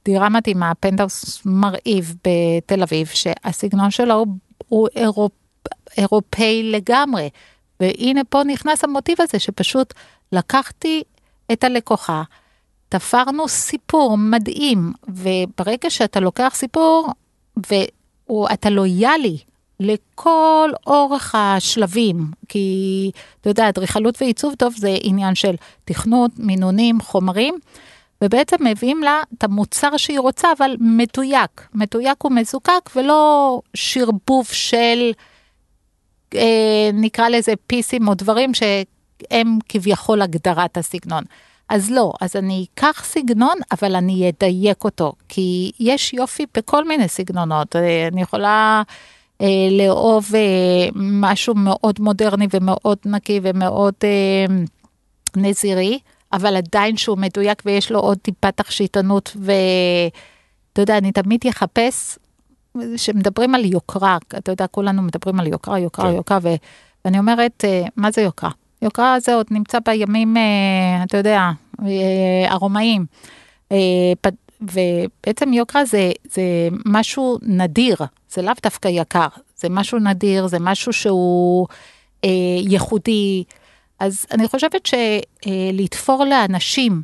דירה 0.05 0.29
מתאימה, 0.29 0.71
פנטהאוס 0.79 1.41
מרהיב 1.45 2.15
בתל 2.15 2.83
אביב, 2.83 3.07
שהסגנון 3.07 3.91
שלו 3.91 4.13
הוא, 4.13 4.27
הוא 4.67 4.87
אירופ, 4.95 5.31
אירופאי 5.97 6.71
לגמרי. 6.71 7.29
והנה 7.79 8.21
פה 8.29 8.41
נכנס 8.43 8.83
המוטיב 8.83 9.17
הזה, 9.21 9.39
שפשוט 9.39 9.93
לקחתי 10.31 11.03
את 11.51 11.63
הלקוחה, 11.63 12.23
תפרנו 12.89 13.47
סיפור 13.47 14.17
מדהים, 14.17 14.93
וברגע 15.07 15.89
שאתה 15.89 16.19
לוקח 16.19 16.51
סיפור 16.55 17.09
ואתה 18.29 18.69
לויאלי 18.69 19.37
לכל 19.79 20.69
אורך 20.87 21.35
השלבים, 21.35 22.31
כי 22.49 23.11
אתה 23.41 23.49
יודע, 23.49 23.69
אדריכלות 23.69 24.21
ועיצוב 24.21 24.55
טוב 24.55 24.73
זה 24.77 24.97
עניין 25.01 25.35
של 25.35 25.55
תכנות, 25.85 26.31
מינונים, 26.37 27.01
חומרים, 27.01 27.55
ובעצם 28.23 28.55
מביאים 28.59 29.03
לה 29.03 29.23
את 29.37 29.43
המוצר 29.43 29.97
שהיא 29.97 30.19
רוצה, 30.19 30.47
אבל 30.57 30.75
מתויק, 30.79 31.67
מתויק 31.73 32.25
ומזוקק, 32.25 32.89
ולא 32.95 33.61
שרבוב 33.73 34.47
של, 34.51 35.11
אה, 36.35 36.89
נקרא 36.93 37.29
לזה 37.29 37.53
פיסים 37.67 38.07
או 38.07 38.13
דברים 38.13 38.51
שהם 38.53 39.57
כביכול 39.69 40.21
הגדרת 40.21 40.77
הסגנון. 40.77 41.23
אז 41.69 41.91
לא, 41.91 42.13
אז 42.21 42.35
אני 42.35 42.65
אקח 42.73 43.03
סגנון, 43.05 43.57
אבל 43.71 43.95
אני 43.95 44.29
אדייק 44.29 44.83
אותו, 44.83 45.13
כי 45.29 45.71
יש 45.79 46.13
יופי 46.13 46.45
בכל 46.57 46.87
מיני 46.87 47.07
סגנונות. 47.07 47.75
אה, 47.75 48.07
אני 48.11 48.21
יכולה 48.21 48.81
לאהוב 49.71 50.25
אה, 50.35 50.89
משהו 50.95 51.55
מאוד 51.55 51.95
מודרני 51.99 52.47
ומאוד 52.51 52.97
נקי 53.05 53.39
ומאוד 53.43 53.93
אה, 54.03 54.55
נזירי, 55.37 55.99
אבל 56.33 56.55
עדיין 56.55 56.97
שהוא 56.97 57.17
מדויק 57.17 57.63
ויש 57.65 57.91
לו 57.91 57.99
עוד 57.99 58.17
טיפה 58.17 58.51
תכשיטנות, 58.51 59.37
ואתה 59.39 60.81
יודע, 60.81 60.97
אני 60.97 61.11
תמיד 61.11 61.39
אחפש, 61.49 62.17
שמדברים 62.97 63.55
על 63.55 63.65
יוקרה, 63.65 64.17
אתה 64.37 64.51
יודע, 64.51 64.67
כולנו 64.67 65.01
מדברים 65.01 65.39
על 65.39 65.47
יוקרה, 65.47 65.79
יוקרה, 65.79 66.09
כן. 66.09 66.15
יוקרה, 66.15 66.39
ו... 66.41 66.49
ואני 67.05 67.19
אומרת, 67.19 67.65
אה, 67.65 67.83
מה 67.95 68.11
זה 68.11 68.21
יוקרה? 68.21 68.49
יוקרה 68.81 69.19
זה 69.19 69.35
עוד 69.35 69.45
נמצא 69.51 69.77
בימים, 69.85 70.37
אה, 70.37 71.03
אתה 71.03 71.17
יודע, 71.17 71.49
אה, 71.81 72.51
הרומאים. 72.51 73.05
ובעצם 74.61 75.53
יוקרה 75.53 75.85
זה, 75.85 76.11
זה 76.23 76.41
משהו 76.85 77.37
נדיר, 77.41 77.97
זה 78.29 78.41
לאו 78.41 78.53
דווקא 78.63 78.87
יקר, 78.87 79.27
זה 79.55 79.69
משהו 79.69 79.99
נדיר, 79.99 80.47
זה 80.47 80.59
משהו 80.59 80.93
שהוא 80.93 81.67
אה, 82.23 82.29
ייחודי. 82.59 83.43
אז 83.99 84.25
אני 84.31 84.47
חושבת 84.47 84.85
שלתפור 84.85 86.23
אה, 86.23 86.29
לאנשים 86.29 87.01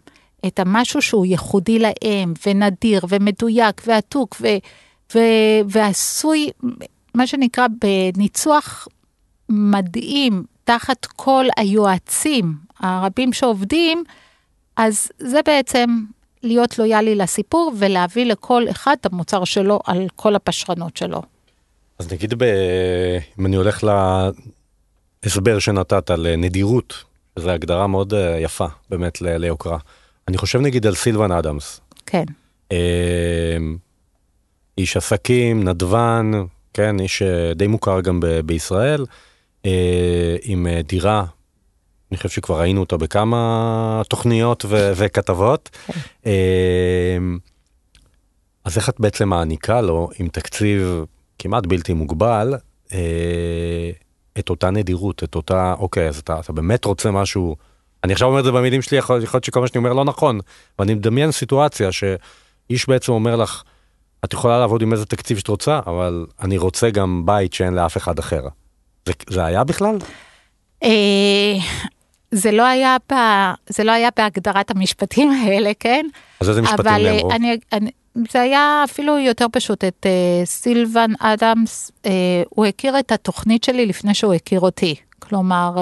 את 0.48 0.60
המשהו 0.60 1.01
שהוא 1.01 1.25
ייחודי 1.25 1.79
להם, 1.79 2.34
ונדיר, 2.46 3.01
ומדויק, 3.10 3.81
ועתוק, 3.86 4.36
ו, 4.41 4.48
ו, 5.15 5.20
ועשוי, 5.70 6.50
מה 7.15 7.27
שנקרא, 7.27 7.67
בניצוח 7.81 8.88
מדהים, 9.50 10.43
תחת 10.63 11.05
כל 11.05 11.46
היועצים 11.58 12.53
הרבים 12.79 13.34
שעובדים, 13.34 14.03
אז 14.77 15.08
זה 15.17 15.39
בעצם 15.46 16.03
להיות 16.43 16.79
לויאלי 16.79 17.15
לסיפור 17.15 17.74
ולהביא 17.79 18.25
לכל 18.25 18.63
אחד 18.71 18.95
את 19.01 19.05
המוצר 19.05 19.43
שלו 19.43 19.79
על 19.86 20.07
כל 20.15 20.36
הפשרנות 20.36 20.98
שלו. 20.98 21.21
אז 22.00 22.13
נגיד 22.13 22.33
ב... 22.38 22.43
אם 23.39 23.45
אני 23.45 23.55
הולך 23.55 23.83
להסבר 25.24 25.60
שנתת 25.60 26.10
על 26.10 26.36
נדירות, 26.38 27.03
זו 27.39 27.50
הגדרה 27.50 27.88
מאוד 27.88 28.13
אה, 28.13 28.39
יפה 28.39 28.65
באמת 28.89 29.21
ליוקרה. 29.21 29.77
אני 30.27 30.38
חושב 30.38 30.60
נגיד 30.60 30.88
על 30.88 30.95
סילבן 30.95 31.31
אדמס. 31.31 31.81
כן. 32.05 32.24
אה, 32.71 33.57
איש 34.77 34.98
עסקים, 34.98 35.67
נדבן, 35.67 36.31
כן, 36.74 37.00
איש 37.00 37.21
אה, 37.21 37.53
די 37.53 37.67
מוכר 37.67 38.01
גם 38.01 38.19
ב- 38.19 38.39
בישראל. 38.39 39.05
אה, 39.65 40.36
עם 40.43 40.67
אה, 40.67 40.81
דירה, 40.81 41.25
אני 42.12 42.18
חושב 42.18 42.30
שכבר 42.30 42.60
ראינו 42.60 42.80
אותה 42.80 42.98
בכמה 42.98 44.01
תוכניות 44.10 44.65
ו- 44.68 44.91
וכתבות. 44.96 45.70
אה, 46.25 47.18
אז 48.65 48.77
איך 48.77 48.89
את 48.89 49.00
בעצם 49.00 49.30
מעניקה 49.30 49.82
לו 49.82 50.10
עם 50.20 50.27
תקציב 50.27 51.06
כמעט 51.39 51.65
בלתי 51.65 51.94
מוגבל 51.94 52.53
את 54.39 54.50
אותה 54.50 54.70
נדירות, 54.70 55.24
את 55.24 55.36
אותה, 55.36 55.75
אוקיי, 55.80 56.08
אז 56.08 56.18
אתה, 56.18 56.39
אתה 56.39 56.53
באמת 56.53 56.86
רוצה 56.86 57.12
משהו, 57.12 57.56
אני 58.03 58.13
עכשיו 58.13 58.27
אומר 58.27 58.39
את 58.39 58.46
זה 58.46 58.51
במילים 58.51 58.82
שלי, 58.82 58.98
יכול 58.98 59.20
להיות 59.34 59.44
שכל 59.44 59.62
מה 59.62 59.68
שאני 59.68 59.77
אומר 59.77 59.94
לא 59.94 60.06
נכון, 60.06 60.39
ואני 60.80 60.94
מדמיין 60.94 61.32
סיטואציה 61.32 61.91
שאיש 61.91 62.88
בעצם 62.88 63.12
אומר 63.12 63.36
לך, 63.36 63.63
את 64.25 64.34
יכולה 64.34 64.60
לעבוד 64.60 64.82
עם 64.82 64.94
איזה 64.94 65.06
תקציב 65.06 65.38
שאת 65.38 65.48
רוצה, 65.48 65.80
אבל 65.88 66.25
אני 66.41 66.58
רוצה 66.58 66.89
גם 66.89 67.25
בית 67.25 67.53
שאין 67.53 67.74
לאף 67.74 67.98
אחד 67.98 68.20
אחר. 68.20 68.48
זה, 69.06 69.13
זה 69.30 69.46
היה 69.46 69.63
בכלל? 69.63 69.98
אה, 72.34 72.38
זה 72.38 72.52
לא 72.52 72.64
היה, 72.64 72.98
ב, 73.12 73.16
זה 73.70 73.84
לא 73.84 73.92
היה 73.92 74.10
בהגדרת 74.18 74.72
המשפטים 74.72 75.32
האלה, 75.44 75.72
כן? 75.80 76.06
אז 76.40 76.50
איזה 76.50 76.62
משפטים 76.62 76.88
אבל 76.88 77.04
נאמרו? 77.04 77.28
אבל 77.28 77.36
אני, 77.36 77.58
אני, 77.74 77.92
זה 78.32 78.42
היה 78.42 78.82
אפילו 78.84 79.20
יותר 79.20 79.46
פשוט, 79.52 79.84
את 79.84 80.06
uh, 80.06 80.46
סילבן 80.46 81.12
אדמס, 81.20 81.92
uh, 82.04 82.08
הוא 82.50 82.66
הכיר 82.66 83.00
את 83.00 83.12
התוכנית 83.12 83.63
שלי 83.63 83.86
לפני 83.86 84.13
שהוא 84.13 84.34
הכיר 84.34 84.60
אותי. 84.60 84.96
כלומר, 85.20 85.74
uh, 85.76 85.82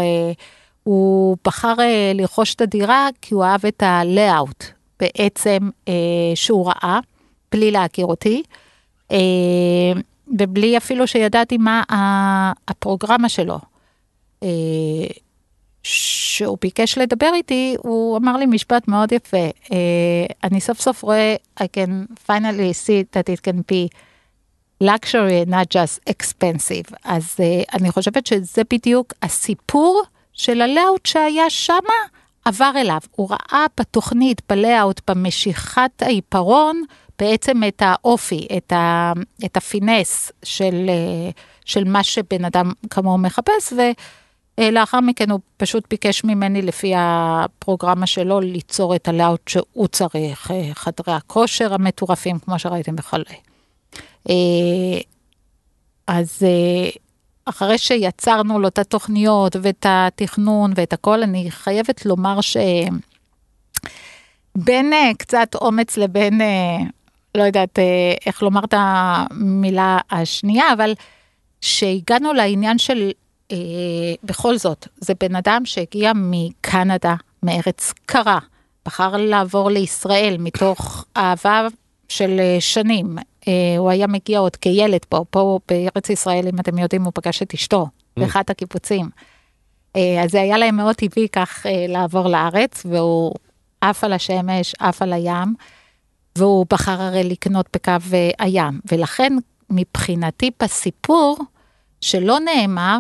הוא 0.84 1.38
בחר 1.46 1.74
uh, 1.74 2.18
לרכוש 2.18 2.56
את 2.56 2.62
הדירה 2.62 3.08
כי 3.22 3.34
הוא 3.34 3.44
אהב 3.44 3.66
את 3.66 3.84
ה-layout 3.84 4.66
בעצם 5.00 5.70
uh, 5.86 5.90
שהוא 6.36 6.68
ראה, 6.68 7.00
בלי 7.52 7.72
להכיר 7.72 8.06
אותי. 8.06 8.44
Uh, 9.12 9.16
ובלי 10.38 10.78
אפילו 10.78 11.08
שידעתי 11.08 11.58
מה 11.58 11.84
הפרוגרמה 12.68 13.30
שלו. 13.30 13.60
אה, 14.44 14.48
שהוא 15.84 16.58
ביקש 16.62 16.98
לדבר 16.98 17.32
איתי, 17.34 17.76
הוא 17.80 18.18
אמר 18.18 18.38
לי 18.38 18.46
משפט 18.46 18.88
מאוד 18.88 19.12
יפה. 19.12 19.50
Uh, 19.66 19.70
אני 20.44 20.62
סוף 20.62 20.80
סוף 20.80 21.04
רואה, 21.04 21.36
I 21.60 21.64
can 21.64 22.14
finally 22.30 22.74
see 22.86 23.16
that 23.16 23.34
it 23.34 23.50
can 23.50 23.58
be 23.72 23.98
luxury, 24.84 25.50
not 25.50 25.78
just 25.78 26.14
expensive. 26.14 26.96
אז 27.04 27.36
uh, 27.38 27.76
אני 27.76 27.92
חושבת 27.92 28.26
שזה 28.26 28.62
בדיוק 28.74 29.14
הסיפור 29.24 30.04
של 30.34 30.62
הלאוט 30.62 31.06
שהיה 31.06 31.50
שמה, 31.50 32.00
עבר 32.46 32.72
אליו. 32.76 33.00
הוא 33.12 33.30
ראה 33.30 33.66
בתוכנית, 33.80 34.42
בלאוט, 34.50 35.02
במשיכת 35.10 36.02
העיפרון, 36.02 36.84
בעצם 37.20 37.62
את 37.68 37.82
האופי, 37.86 38.48
את, 38.58 38.72
ה, 38.72 39.14
את 39.46 39.58
הפינס 39.58 40.32
של, 40.44 40.90
של 41.66 41.84
מה 41.84 42.04
שבן 42.04 42.46
אדם 42.46 42.72
כמוהו 42.90 43.18
מחפש, 43.18 43.74
ולאחר 44.60 45.00
מכן 45.00 45.32
הוא 45.32 45.40
פשוט 45.58 45.84
ביקש 45.90 46.24
ממני 46.24 46.62
לפי 46.62 46.94
הפרוגרמה 46.98 48.08
שלו 48.08 48.40
ליצור 48.40 48.96
את 48.96 49.08
הלאוט 49.08 49.48
שהוא 49.48 49.88
צריך, 49.88 50.52
חדרי 50.74 51.14
הכושר 51.14 51.74
המטורפים, 51.74 52.40
כמו 52.40 52.60
שראיתם 52.60 52.96
בכל... 52.96 53.22
אז 56.08 56.44
אחרי 57.46 57.78
שיצרנו 57.78 58.60
לו 58.60 58.68
את 58.68 58.80
התוכניות 58.80 59.56
ואת 59.62 59.86
התכנון 59.90 60.72
ואת 60.76 60.94
הכל, 60.94 61.24
אני 61.24 61.52
חייבת 61.52 62.06
לומר 62.06 62.42
ש... 62.42 62.58
בין 64.56 64.94
uh, 64.94 65.18
קצת 65.18 65.56
אומץ 65.56 65.98
לבין 65.98 66.42
לא 67.36 67.44
יודעת 67.44 67.80
אה, 67.80 68.14
איך 68.26 68.44
לומר 68.44 68.64
את 68.64 68.74
המילה 68.78 69.98
השנייה, 70.12 70.74
אבל 70.74 70.94
שהגענו 71.62 72.34
לעניין 72.34 72.78
של, 72.78 73.12
אה, 73.52 73.58
בכל 74.24 74.58
זאת, 74.58 74.88
זה 74.98 75.14
בן 75.20 75.36
אדם 75.36 75.62
שהגיע 75.66 76.12
מקנדה, 76.16 77.16
מארץ 77.44 77.94
קרה, 78.06 78.40
בחר 78.86 79.18
לעבור 79.18 79.70
לישראל 79.70 80.36
מתוך 80.40 81.06
אהבה 81.18 81.68
של 82.10 82.40
אה, 82.40 82.58
שנים. 82.60 83.18
אה, 83.48 83.54
הוא 83.78 83.90
היה 83.90 84.08
מגיע 84.08 84.40
עוד 84.40 84.56
כילד 84.56 85.06
פה, 85.10 85.26
פה 85.30 85.60
בארץ 85.68 86.10
ישראל, 86.10 86.48
אם 86.48 86.60
אתם 86.60 86.78
יודעים, 86.78 87.04
הוא 87.04 87.12
פגש 87.16 87.42
את 87.42 87.54
אשתו 87.54 87.86
mm. 87.86 88.22
באחד 88.22 88.44
הקיבוצים. 88.50 89.10
אה, 89.96 90.24
אז 90.24 90.32
זה 90.32 90.42
היה 90.42 90.58
להם 90.58 90.76
מאוד 90.76 90.96
טבעי 90.96 91.28
כך 91.30 91.66
אה, 91.66 91.86
לעבור 91.88 92.30
לארץ, 92.30 92.86
והוא 92.86 93.34
עף 93.82 94.04
על 94.04 94.14
השמש, 94.14 94.76
עף 94.80 95.02
על 95.02 95.14
הים. 95.14 95.56
והוא 96.38 96.66
בחר 96.70 97.02
הרי 97.02 97.24
לקנות 97.24 97.66
בקו 97.74 97.92
אה, 98.14 98.30
הים, 98.40 98.80
ולכן 98.92 99.34
מבחינתי 99.70 100.52
בסיפור 100.64 101.38
שלא 102.02 102.38
נאמר, 102.40 103.00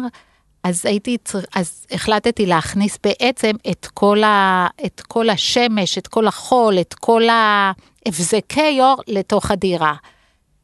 אז 0.64 0.86
הייתי, 0.86 1.18
אז 1.56 1.86
החלטתי 1.92 2.46
להכניס 2.46 2.98
בעצם 3.04 3.52
את 3.72 3.88
כל, 3.94 4.24
ה, 4.24 4.68
את 4.86 5.02
כל 5.08 5.30
השמש, 5.30 5.98
את 5.98 6.08
כל 6.08 6.28
החול, 6.28 6.80
את 6.82 6.94
כל 6.94 7.24
ההבזקי 7.30 8.82
אור 8.82 9.02
לתוך 9.08 9.52
הדירה. 9.52 9.96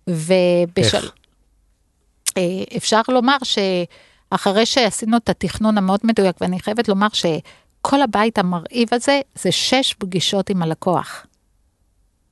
ובשל... 0.07 0.97
איך? 0.97 1.11
אה, 2.37 2.77
אפשר 2.77 3.01
לומר 3.07 3.37
שאחרי 3.43 4.65
שעשינו 4.65 5.17
את 5.17 5.29
התכנון 5.29 5.77
המאוד 5.77 5.99
מדויק, 6.03 6.35
ואני 6.41 6.59
חייבת 6.59 6.87
לומר 6.87 7.07
שכל 7.13 8.01
הבית 8.01 8.37
המרהיב 8.37 8.89
הזה, 8.91 9.21
זה 9.35 9.51
שש 9.51 9.93
פגישות 9.93 10.49
עם 10.49 10.61
הלקוח. 10.61 11.25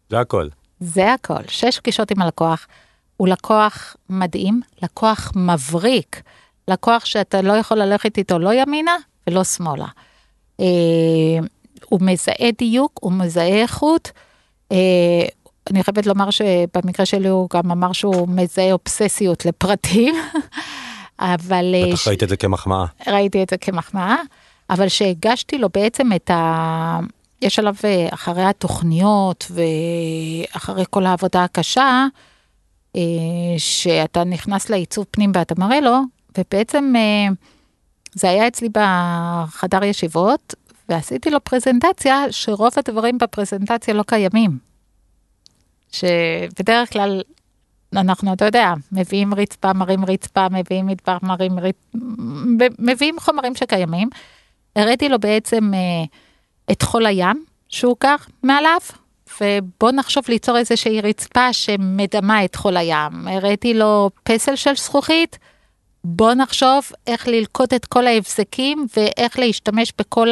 זה 0.10 0.20
הכל. 0.20 0.48
זה 0.80 1.14
הכל. 1.14 1.48
שש 1.48 1.80
פגישות 1.80 2.12
עם 2.12 2.22
הלקוח. 2.22 2.68
הוא 3.18 3.28
לקוח 3.28 3.96
מדהים, 4.10 4.62
לקוח 4.82 5.32
מבריק, 5.36 6.22
לקוח 6.68 7.06
שאתה 7.06 7.42
לא 7.42 7.54
יכול 7.54 7.78
ללכת 7.78 8.18
איתו 8.18 8.40
לא 8.40 8.54
ימינה 8.54 8.96
ולא 9.28 9.44
שמאלה. 9.44 9.88
אה, 10.60 10.66
הוא 11.86 12.00
מזהה 12.02 12.52
דיוק, 12.58 13.00
הוא 13.02 13.12
מזהה 13.12 13.62
איכות. 13.62 14.12
אה, 14.72 15.26
אני 15.72 15.84
חייבת 15.84 16.06
לומר 16.06 16.30
שבמקרה 16.30 17.06
שלי 17.06 17.28
הוא 17.28 17.50
גם 17.54 17.72
אמר 17.72 17.92
שהוא 17.92 18.28
מזהה 18.28 18.72
אובססיות 18.72 19.46
לפרטים, 19.46 20.16
אבל... 21.20 21.76
אה, 21.76 21.92
בטח 21.94 22.08
ראית 22.08 22.24
את 22.24 22.30
זה 22.30 22.38
כמחמאה. 22.38 22.86
ראיתי 23.08 23.44
את 23.44 23.50
זה 23.50 23.58
כמחמאה, 23.58 24.16
אבל 24.70 24.88
שהגשתי 24.88 25.58
לו 25.58 25.70
בעצם 25.74 26.14
את 26.16 26.30
ה... 26.30 27.00
יש 27.42 27.60
עליו 27.60 27.76
אה, 27.84 28.08
אחרי 28.12 28.44
התוכניות 28.44 29.52
ואחרי 29.52 30.84
כל 30.90 31.06
העבודה 31.06 31.44
הקשה, 31.44 32.06
אה, 32.96 33.02
שאתה 33.58 34.24
נכנס 34.24 34.70
לעיצוב 34.70 35.06
פנים 35.12 35.32
ואתה 35.36 35.56
מראה 35.58 35.80
לו, 35.80 35.98
ובעצם 36.38 36.94
אה, 36.96 37.34
זה 38.14 38.30
היה 38.30 38.48
אצלי 38.48 38.70
בחדר 38.72 39.84
ישיבות, 39.84 40.54
ועשיתי 40.90 41.30
לו 41.30 41.44
פרזנטציה 41.44 42.32
שרוב 42.32 42.72
הדברים 42.78 43.18
בפרזנטציה 43.18 43.94
לא 43.94 44.04
קיימים. 44.04 44.58
שבדרך 45.92 46.94
כלל 46.94 47.22
אנחנו, 47.94 48.34
אתה 48.34 48.46
יודע, 48.46 48.74
מביאים 48.92 49.34
רצפה, 49.34 49.74
מרים 49.74 50.06
רצפה, 50.06 50.50
מביאים 50.50 50.88
מטבח, 50.88 51.18
מרים 51.24 51.60
רצפה, 51.60 51.98
מביאים 52.80 53.20
חומרים 53.20 53.56
שקיימים. 53.56 54.10
הראיתי 54.76 55.10
לו 55.10 55.20
בעצם 55.20 55.72
אה, 55.74 56.04
את 56.72 56.82
חול 56.82 57.06
הים 57.06 57.46
שהוא 57.70 57.96
גר 58.04 58.16
מעליו, 58.44 58.80
ובוא 59.42 59.92
נחשוב 59.92 60.24
ליצור 60.30 60.58
איזושהי 60.58 61.02
רצפה 61.02 61.54
שמדמה 61.54 62.46
את 62.46 62.56
חול 62.56 62.78
הים. 62.78 63.28
הראיתי 63.28 63.74
לו 63.74 64.10
פסל 64.24 64.56
של 64.56 64.76
זכוכית, 64.76 65.40
בוא 66.04 66.34
נחשוב 66.34 66.92
איך 67.08 67.28
ללקוט 67.28 67.74
את 67.74 67.86
כל 67.86 68.08
ההבזקים 68.08 68.88
ואיך 68.98 69.40
להשתמש 69.40 69.94
בכל 69.98 70.28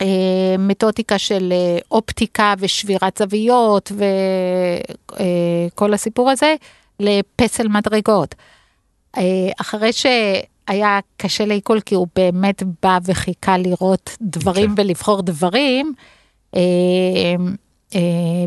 המתודיקה 0.00 1.14
אה, 1.14 1.18
של 1.18 1.52
אה, 1.52 1.78
אופטיקה 1.90 2.54
ושבירת 2.58 3.18
זוויות 3.18 3.92
וכל 5.72 5.94
הסיפור 5.94 6.30
הזה 6.30 6.54
לפסל 7.00 7.68
מדרגות. 7.68 8.34
אחרי 9.60 9.92
ש... 9.92 10.06
היה 10.68 10.98
קשה 11.16 11.44
לעיכול 11.44 11.80
כי 11.80 11.94
הוא 11.94 12.06
באמת 12.14 12.62
בא 12.82 12.98
וחיכה 13.04 13.58
לראות 13.58 14.16
דברים 14.20 14.70
okay. 14.70 14.76
כן. 14.76 14.82
ולבחור 14.82 15.22
דברים. 15.22 15.92
אה, 17.94 18.00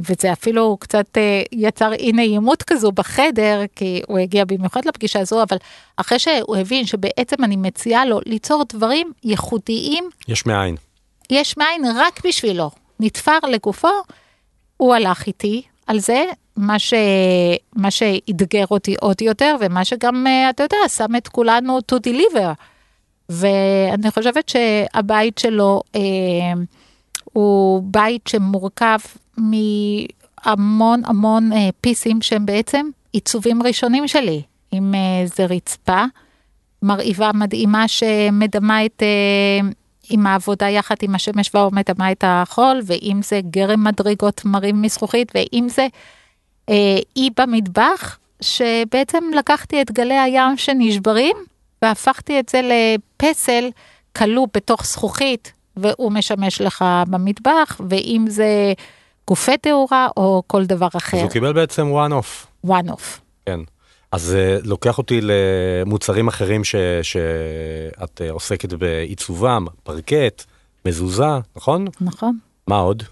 וזה 0.09 0.31
אפילו 0.31 0.77
קצת 0.79 1.17
אה, 1.17 1.41
יצר 1.51 1.93
אי 1.93 2.11
נעימות 2.11 2.63
כזו 2.63 2.91
בחדר, 2.91 3.61
כי 3.75 4.01
הוא 4.07 4.17
הגיע 4.17 4.45
במיוחד 4.45 4.85
לפגישה 4.85 5.19
הזו, 5.19 5.43
אבל 5.43 5.57
אחרי 5.97 6.19
שהוא 6.19 6.57
הבין 6.57 6.85
שבעצם 6.85 7.43
אני 7.43 7.55
מציעה 7.55 8.05
לו 8.05 8.19
ליצור 8.25 8.63
דברים 8.69 9.11
ייחודיים. 9.23 10.09
יש 10.27 10.45
מאין. 10.45 10.75
יש 11.29 11.57
מאין 11.57 11.85
רק 11.95 12.21
בשבילו. 12.25 12.71
נתפר 12.99 13.37
לגופו, 13.49 13.87
הוא 14.77 14.95
הלך 14.95 15.27
איתי 15.27 15.61
על 15.87 15.99
זה, 15.99 16.25
מה, 16.57 16.79
ש... 16.79 16.93
מה 17.75 17.91
שאתגר 17.91 18.65
אותי 18.71 18.95
עוד 19.01 19.21
יותר, 19.21 19.55
ומה 19.59 19.85
שגם, 19.85 20.27
אה, 20.27 20.49
אתה 20.49 20.63
יודע, 20.63 20.77
שם 20.87 21.15
את 21.15 21.27
כולנו 21.27 21.79
to 21.91 21.95
deliver. 22.07 22.53
ואני 23.29 24.11
חושבת 24.11 24.49
שהבית 24.49 25.37
שלו 25.37 25.81
אה, 25.95 26.01
הוא 27.23 27.83
בית 27.85 28.27
שמורכב 28.27 28.97
מהמון 29.37 31.01
המון 31.05 31.53
אה, 31.53 31.69
פיסים 31.81 32.21
שהם 32.21 32.45
בעצם 32.45 32.89
עיצובים 33.13 33.63
ראשונים 33.63 34.07
שלי, 34.07 34.41
איזה 34.73 35.43
אה, 35.43 35.47
רצפה 35.49 36.03
מרהיבה 36.81 37.31
מדהימה 37.33 37.87
שמדמה 37.87 38.85
את, 38.85 39.03
אה, 39.03 39.69
עם 40.09 40.27
העבודה 40.27 40.69
יחד 40.69 40.95
עם 41.01 41.15
השמש 41.15 41.51
מדמה 41.71 42.11
את 42.11 42.23
החול, 42.27 42.81
ואם 42.85 43.19
זה 43.23 43.41
גרם 43.49 43.83
מדרגות 43.83 44.45
מרים 44.45 44.81
מזכוכית, 44.81 45.31
ואם 45.35 45.67
זה 45.69 45.87
אה, 46.69 46.99
אי 47.15 47.29
במטבח, 47.39 48.17
שבעצם 48.41 49.23
לקחתי 49.35 49.81
את 49.81 49.91
גלי 49.91 50.19
הים 50.19 50.57
שנשברים 50.57 51.37
והפכתי 51.81 52.39
את 52.39 52.49
זה 52.49 52.61
לפסל 52.63 53.69
כלוא 54.15 54.47
בתוך 54.53 54.85
זכוכית, 54.85 55.53
והוא 55.77 56.11
משמש 56.11 56.61
לך 56.61 56.85
במטבח, 57.07 57.81
ואם 57.89 58.25
זה 58.27 58.73
גופי 59.31 59.57
תאורה 59.57 60.07
או 60.17 60.43
כל 60.47 60.65
דבר 60.65 60.87
אחר. 60.87 61.17
אז 61.17 61.23
הוא 61.23 61.31
קיבל 61.31 61.53
בעצם 61.53 61.91
one 61.93 62.11
off. 62.11 62.67
one 62.67 62.89
off. 62.89 63.19
כן. 63.45 63.59
אז 64.11 64.21
זה 64.21 64.57
אה, 64.61 64.67
לוקח 64.69 64.97
אותי 64.97 65.19
למוצרים 65.21 66.27
אחרים 66.27 66.63
ש, 66.63 66.75
שאת 67.01 68.21
אה, 68.21 68.31
עוסקת 68.31 68.73
בעיצובם, 68.73 69.65
פרקט, 69.83 70.43
מזוזה, 70.85 71.39
נכון? 71.55 71.85
נכון. 72.01 72.37
מה 72.67 72.79
עוד? 72.79 73.03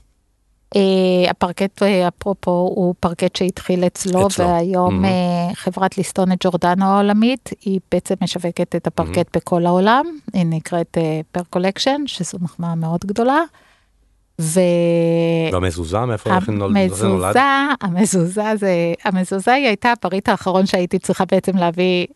אה, 0.75 0.79
הפרקט 1.29 1.83
אה, 1.83 1.85
אפרופו 2.07 2.51
הוא 2.51 2.95
פרקט 2.99 3.35
שהתחיל 3.35 3.85
אצלו, 3.87 4.27
אצלו. 4.27 4.45
והיום 4.45 5.05
mm-hmm. 5.05 5.51
אה, 5.51 5.55
חברת 5.55 5.97
Listone 5.97 6.37
Giordano 6.43 6.85
העולמית 6.85 7.49
היא 7.61 7.79
בעצם 7.91 8.15
משווקת 8.21 8.75
את 8.75 8.87
הפרקט 8.87 9.17
mm-hmm. 9.17 9.39
בכל 9.39 9.65
העולם 9.65 10.05
היא 10.33 10.45
נקראת 10.45 10.97
פר 11.31 11.43
collection 11.49 12.01
שזו 12.05 12.37
מחמאה 12.41 12.75
מאוד 12.75 12.99
גדולה. 13.05 13.41
ו... 14.39 14.59
והמזוזה 15.51 16.05
מאיפה 16.05 16.29
המזוזה, 16.33 16.95
זה 16.95 17.07
נולד? 17.07 17.35
המזוזה 17.81 18.55
זה 18.55 18.93
המזוזה 19.03 19.53
היא 19.53 19.67
הייתה 19.67 19.91
הפריט 19.91 20.29
האחרון 20.29 20.65
שהייתי 20.65 20.99
צריכה 20.99 21.25
בעצם 21.25 21.57
להביא 21.57 22.07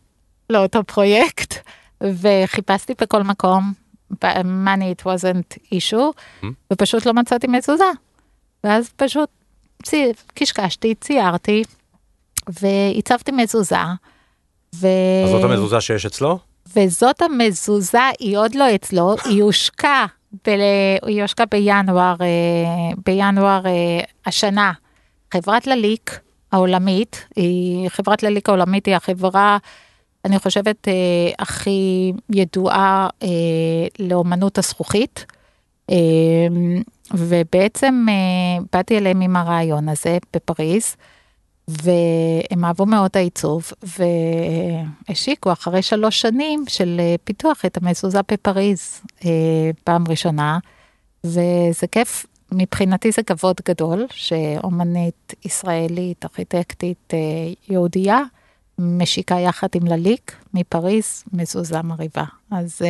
לאותו 0.50 0.84
פרויקט 0.84 1.54
וחיפשתי 2.00 2.92
בכל 3.00 3.22
מקום. 3.22 3.72
money 4.44 4.90
it 4.94 5.04
wasn't 5.04 5.74
issue 5.74 5.96
mm-hmm. 5.96 6.46
ופשוט 6.72 7.06
לא 7.06 7.12
מצאתי 7.12 7.46
מזוזה. 7.46 7.84
ואז 8.64 8.90
פשוט 8.96 9.28
צי, 9.82 10.12
קשקשתי, 10.34 10.94
ציירתי, 10.94 11.62
והצבתי 12.48 13.32
מזוזה. 13.32 13.76
ו... 14.74 14.88
אז 15.24 15.30
זאת 15.30 15.44
המזוזה 15.44 15.80
שיש 15.80 16.06
אצלו? 16.06 16.38
וזאת 16.76 17.22
המזוזה, 17.22 18.08
היא 18.20 18.38
עוד 18.38 18.54
לא 18.54 18.74
אצלו, 18.74 19.14
היא 19.24 19.42
הושקה, 19.42 20.06
ב... 20.46 20.50
היא 21.06 21.22
הושקה 21.22 21.44
בינואר, 21.50 22.16
אה, 22.20 22.26
בינואר 23.06 23.66
אה, 23.66 24.00
השנה. 24.26 24.72
חברת 25.34 25.66
לליק 25.66 26.20
העולמית, 26.52 27.26
היא, 27.36 27.88
חברת 27.88 28.22
לליק 28.22 28.48
העולמית 28.48 28.86
היא 28.86 28.96
החברה, 28.96 29.58
אני 30.24 30.38
חושבת, 30.38 30.88
אה, 30.88 30.92
הכי 31.38 32.12
ידועה 32.30 33.08
לאומנות 33.98 34.58
הזכוכית. 34.58 35.26
ובעצם 37.14 38.06
באתי 38.72 38.98
אליהם 38.98 39.20
עם 39.20 39.36
הרעיון 39.36 39.88
הזה 39.88 40.18
בפריז, 40.34 40.96
והם 41.68 42.64
אהבו 42.64 42.86
מאוד 42.86 43.10
העיצוב, 43.14 43.72
והשיקו 45.08 45.52
אחרי 45.52 45.82
שלוש 45.82 46.20
שנים 46.20 46.64
של 46.68 46.96
אה, 47.00 47.14
פיתוח 47.24 47.64
את 47.64 47.76
המזוזה 47.76 48.20
בפריז 48.32 49.00
אה, 49.24 49.30
פעם 49.84 50.04
ראשונה, 50.08 50.58
וזה 51.24 51.86
כיף, 51.92 52.26
מבחינתי 52.52 53.12
זה 53.12 53.22
כבוד 53.22 53.56
גדול 53.68 54.06
שאומנית 54.10 55.34
ישראלית, 55.44 56.24
ארכיטקטית 56.24 57.12
יהודייה, 57.68 58.20
משיקה 58.78 59.34
יחד 59.34 59.68
עם 59.74 59.86
לליק 59.86 60.36
מפריז 60.54 61.24
מזוזה 61.32 61.82
מרהיבה. 61.82 62.24
אז 62.50 62.80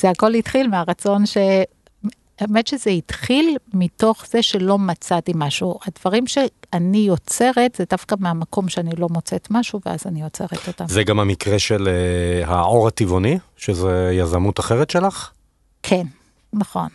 זה 0.00 0.10
הכל 0.10 0.34
התחיל 0.34 0.68
מהרצון 0.68 1.26
ש... 1.26 1.36
האמת 2.40 2.66
שזה 2.66 2.90
התחיל 2.90 3.56
מתוך 3.74 4.24
זה 4.30 4.42
שלא 4.42 4.78
מצאתי 4.78 5.32
משהו. 5.34 5.78
הדברים 5.86 6.26
שאני 6.26 6.98
יוצרת 6.98 7.74
זה 7.78 7.84
דווקא 7.90 8.14
מהמקום 8.18 8.68
שאני 8.68 8.90
לא 8.98 9.08
מוצאת 9.10 9.48
משהו 9.50 9.80
ואז 9.86 10.00
אני 10.06 10.22
יוצרת 10.22 10.68
אותם. 10.68 10.84
זה 10.88 11.04
גם 11.04 11.20
המקרה 11.20 11.58
של 11.58 11.88
uh, 12.44 12.50
העור 12.50 12.88
הטבעוני, 12.88 13.38
שזה 13.56 14.10
יזמות 14.12 14.60
אחרת 14.60 14.90
שלך? 14.90 15.30
כן, 15.82 16.06
נכון. 16.52 16.88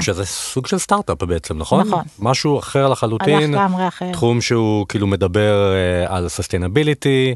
שזה 0.00 0.26
סוג 0.26 0.66
של 0.66 0.78
סטארט-אפ 0.78 1.22
בעצם, 1.22 1.58
נכון? 1.58 1.86
נכון. 1.86 2.04
משהו 2.18 2.58
אחר 2.58 2.88
לחלוטין. 2.88 3.34
הלך 3.34 3.50
לגמרי 3.50 3.88
אחר. 3.88 4.12
תחום 4.12 4.40
שהוא 4.40 4.86
כאילו 4.88 5.06
מדבר 5.06 5.72
uh, 6.06 6.12
על 6.12 6.28
סוסטיינביליטי, 6.28 7.34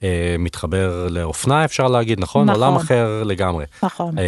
uh, 0.00 0.02
מתחבר 0.38 1.08
לאופנה 1.10 1.64
אפשר 1.64 1.88
להגיד, 1.88 2.20
נכון? 2.20 2.50
נכון. 2.50 2.62
עולם 2.62 2.76
אחר 2.76 3.22
לגמרי. 3.24 3.64
נכון. 3.82 4.14
uh, 4.18 4.22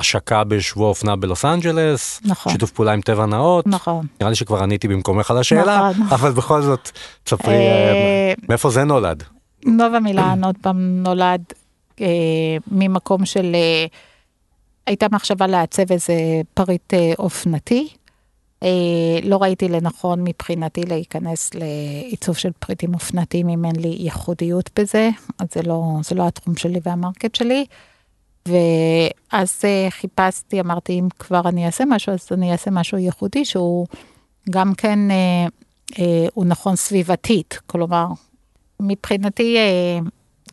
השקה 0.00 0.44
בשבוע 0.44 0.88
אופנה 0.88 1.16
בלוס 1.16 1.44
אנג'לס, 1.44 2.20
נכון. 2.24 2.52
שיתוף 2.52 2.70
פעולה 2.70 2.92
עם 2.92 3.00
טבע 3.00 3.26
נאות, 3.26 3.66
נכון. 3.66 4.06
נראה 4.20 4.30
לי 4.30 4.36
שכבר 4.36 4.62
עניתי 4.62 4.88
במקומך 4.88 5.30
על 5.30 5.38
השאלה, 5.38 5.90
נכון. 5.90 6.06
אבל 6.06 6.32
בכל 6.32 6.62
זאת, 6.62 6.90
תספרי 7.24 7.54
אה, 7.54 8.32
מאיפה 8.48 8.70
זה 8.70 8.84
נולד. 8.84 9.22
נובה 9.66 10.00
מילן 10.00 10.44
עוד 10.44 10.56
פעם 10.60 11.02
נולד 11.02 11.42
אה, 12.00 12.06
ממקום 12.70 13.26
של, 13.26 13.54
אה, 13.54 13.86
הייתה 14.86 15.06
מחשבה 15.12 15.46
לעצב 15.46 15.92
איזה 15.92 16.14
פריט 16.54 16.94
אה, 16.94 17.12
אופנתי. 17.18 17.88
אה, 18.62 18.68
לא 19.22 19.36
ראיתי 19.36 19.68
לנכון 19.68 20.24
מבחינתי 20.24 20.82
להיכנס 20.82 21.50
לעיצוב 21.54 22.36
של 22.36 22.50
פריטים 22.58 22.94
אופנתיים 22.94 23.48
אם 23.48 23.64
אין 23.64 23.76
לי 23.76 23.96
ייחודיות 23.98 24.70
בזה, 24.78 25.10
אז 25.38 25.46
זה 25.54 25.62
לא, 25.62 25.82
זה 26.02 26.14
לא 26.14 26.26
התחום 26.26 26.56
שלי 26.56 26.80
והמרקט 26.84 27.34
שלי. 27.34 27.64
ואז 28.48 29.60
אה, 29.64 29.86
חיפשתי, 29.90 30.60
אמרתי, 30.60 30.92
אם 30.92 31.08
כבר 31.18 31.40
אני 31.48 31.66
אעשה 31.66 31.84
משהו, 31.84 32.12
אז 32.12 32.28
אני 32.32 32.52
אעשה 32.52 32.70
משהו 32.70 32.98
ייחודי 32.98 33.44
שהוא 33.44 33.86
גם 34.50 34.74
כן, 34.74 35.10
אה, 35.10 35.46
אה, 35.98 36.26
הוא 36.34 36.44
נכון 36.44 36.76
סביבתית. 36.76 37.58
כלומר, 37.66 38.06
מבחינתי, 38.80 39.56
אה, 39.56 39.98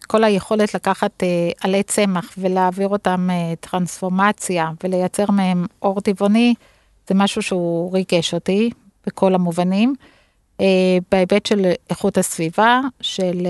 כל 0.08 0.24
היכולת 0.24 0.74
לקחת 0.74 1.24
אה, 1.24 1.50
עלי 1.62 1.84
צמח 1.84 2.34
ולהעביר 2.38 2.88
אותם 2.88 3.30
אה, 3.32 3.54
טרנספורמציה 3.60 4.72
ולייצר 4.84 5.32
מהם 5.32 5.66
אור 5.82 6.02
טבעוני, 6.02 6.54
זה 7.10 7.16
משהו 7.16 7.42
שהוא 7.42 7.94
ריגש 7.94 8.34
אותי 8.34 8.70
בכל 9.08 9.36
המובנים. 9.36 9.96
אה, 10.62 10.98
בהיבט 11.12 11.46
של 11.46 11.72
איכות 11.90 12.18
הסביבה, 12.18 12.82
של... 13.02 13.48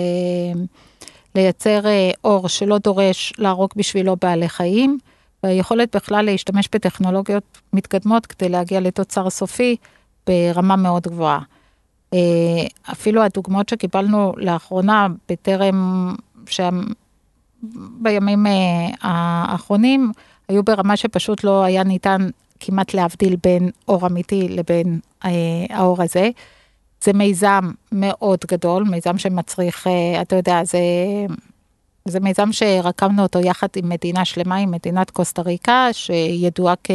לייצר 1.36 1.86
אה, 1.86 2.12
אור 2.24 2.48
שלא 2.48 2.78
דורש 2.78 3.34
להרוג 3.38 3.70
בשבילו 3.76 4.16
בעלי 4.22 4.50
חיים, 4.50 4.98
והיכולת 5.44 5.96
בכלל 5.96 6.26
להשתמש 6.26 6.70
בטכנולוגיות 6.72 7.62
מתקדמות 7.74 8.26
כדי 8.26 8.50
להגיע 8.50 8.80
לתוצר 8.80 9.30
סופי 9.30 9.76
ברמה 10.28 10.76
מאוד 10.76 11.04
גבוהה. 11.04 11.40
אה, 12.14 12.20
אפילו 12.92 13.24
הדוגמאות 13.24 13.70
שקיבלנו 13.70 14.34
לאחרונה 14.38 15.08
בטרם, 15.30 16.16
בימים 18.02 18.48
אה, 18.48 18.52
האחרונים, 19.02 20.12
היו 20.48 20.64
ברמה 20.64 20.98
שפשוט 20.98 21.44
לא 21.44 21.64
היה 21.64 21.84
ניתן 21.84 22.30
כמעט 22.60 22.94
להבדיל 22.94 23.36
בין 23.44 23.70
אור 23.88 24.08
אמיתי 24.08 24.48
לבין 24.50 25.00
האור 25.70 26.04
הזה. 26.04 26.30
זה 27.04 27.14
מיזם 27.14 27.72
מאוד 27.92 28.40
גדול, 28.52 28.84
מיזם 28.84 29.18
שמצריך, 29.18 29.88
אה, 29.88 30.22
אתה 30.22 30.36
יודע, 30.36 30.64
זה, 30.64 30.80
זה 32.06 32.20
מיזם 32.20 32.52
שרקמנו 32.52 33.24
אותו 33.24 33.40
יחד 33.40 33.68
עם 33.76 33.90
מדינה 33.90 34.26
שלמה, 34.26 34.56
עם 34.56 34.72
מדינת 34.72 35.10
קוסטה 35.10 35.42
ריקה, 35.42 35.88
שידועה 35.92 36.74
כ... 36.84 36.92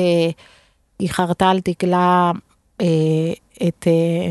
היא 0.99 1.11
חרטה 1.11 1.51
על 1.51 1.59
דגלה 1.65 2.33
אה, 2.81 2.87
את... 3.69 3.87
אה, 3.87 4.31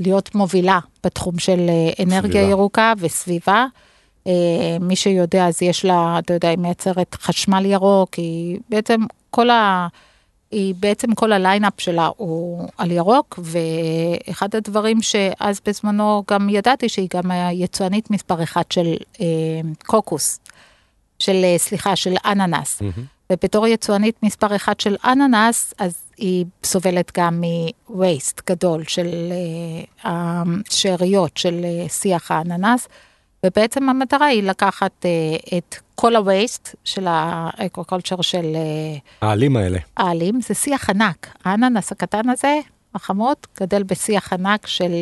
להיות 0.00 0.34
מובילה 0.34 0.78
בתחום 1.04 1.38
של 1.38 1.66
אה, 1.68 2.04
אנרגיה 2.04 2.30
סביבה. 2.30 2.50
ירוקה 2.50 2.92
וסביבה. 2.98 3.66
אה, 4.26 4.76
מי 4.80 4.96
שיודע, 4.96 5.46
אז 5.46 5.62
יש 5.62 5.84
לה, 5.84 6.18
אתה 6.18 6.34
יודע, 6.34 6.48
היא 6.48 6.58
מייצרת 6.58 7.14
חשמל 7.14 7.66
ירוק, 7.66 8.14
היא 8.14 8.58
בעצם 8.68 9.00
כל 9.30 9.50
ה... 9.50 9.86
היא 10.54 10.74
בעצם 10.80 11.14
כל 11.14 11.32
ה 11.32 11.38
lineup 11.38 11.72
שלה 11.78 12.10
הוא 12.16 12.68
על 12.78 12.90
ירוק, 12.90 13.38
ואחד 13.42 14.54
הדברים 14.54 15.02
שאז 15.02 15.60
בזמנו 15.66 16.24
גם 16.30 16.48
ידעתי 16.48 16.88
שהיא 16.88 17.08
גם 17.14 17.30
היצואנית 17.30 18.10
מספר 18.10 18.42
אחת 18.42 18.72
של 18.72 18.94
אה, 19.20 19.26
קוקוס, 19.86 20.40
של, 21.18 21.44
אה, 21.44 21.54
סליחה, 21.58 21.96
של 21.96 22.14
אננס. 22.24 22.82
Mm-hmm. 22.82 23.00
ובתור 23.32 23.66
יצואנית 23.66 24.22
מספר 24.22 24.56
אחת 24.56 24.80
של 24.80 24.96
אננס, 25.04 25.74
אז 25.78 25.94
היא 26.18 26.44
סובלת 26.64 27.12
גם 27.18 27.40
מ-waste 27.40 28.42
גדול 28.46 28.84
של 28.84 29.08
uh, 29.08 30.08
השאריות 30.08 31.36
של 31.36 31.64
uh, 31.86 31.92
שיח 31.92 32.30
האננס, 32.30 32.88
ובעצם 33.44 33.88
המטרה 33.88 34.26
היא 34.26 34.42
לקחת 34.42 35.04
uh, 35.04 35.56
את 35.58 35.76
כל 35.94 36.16
ה-waste 36.16 36.74
של 36.84 37.06
האקו-קולצ'ר 37.08 38.22
של... 38.22 38.44
Uh, 38.54 39.00
העלים 39.20 39.56
האלה. 39.56 39.78
העלים, 39.96 40.40
זה 40.40 40.54
שיח 40.54 40.90
ענק. 40.90 41.36
האננס 41.44 41.92
הקטן 41.92 42.28
הזה, 42.28 42.58
החמוד, 42.94 43.36
גדל 43.60 43.82
בשיח 43.82 44.32
ענק 44.32 44.66
של, 44.66 44.92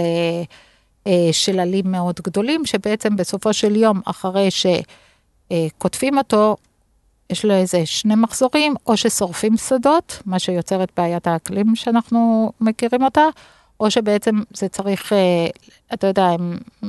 uh, 1.04 1.08
של 1.32 1.60
עלים 1.60 1.92
מאוד 1.92 2.20
גדולים, 2.24 2.66
שבעצם 2.66 3.16
בסופו 3.16 3.52
של 3.52 3.76
יום, 3.76 4.00
אחרי 4.04 4.48
שקוטפים 4.50 6.18
אותו, 6.18 6.56
יש 7.30 7.44
לו 7.44 7.54
איזה 7.54 7.86
שני 7.86 8.14
מחזורים, 8.14 8.74
או 8.86 8.96
ששורפים 8.96 9.56
שדות, 9.56 10.22
מה 10.26 10.38
שיוצר 10.38 10.82
את 10.82 10.92
בעיית 10.96 11.26
האקלים 11.26 11.76
שאנחנו 11.76 12.52
מכירים 12.60 13.02
אותה, 13.02 13.24
או 13.80 13.90
שבעצם 13.90 14.36
זה 14.54 14.68
צריך, 14.68 15.12
אה, 15.12 15.46
אתה 15.94 16.06
יודע, 16.06 16.24
הם 16.24 16.58
אה, 16.84 16.88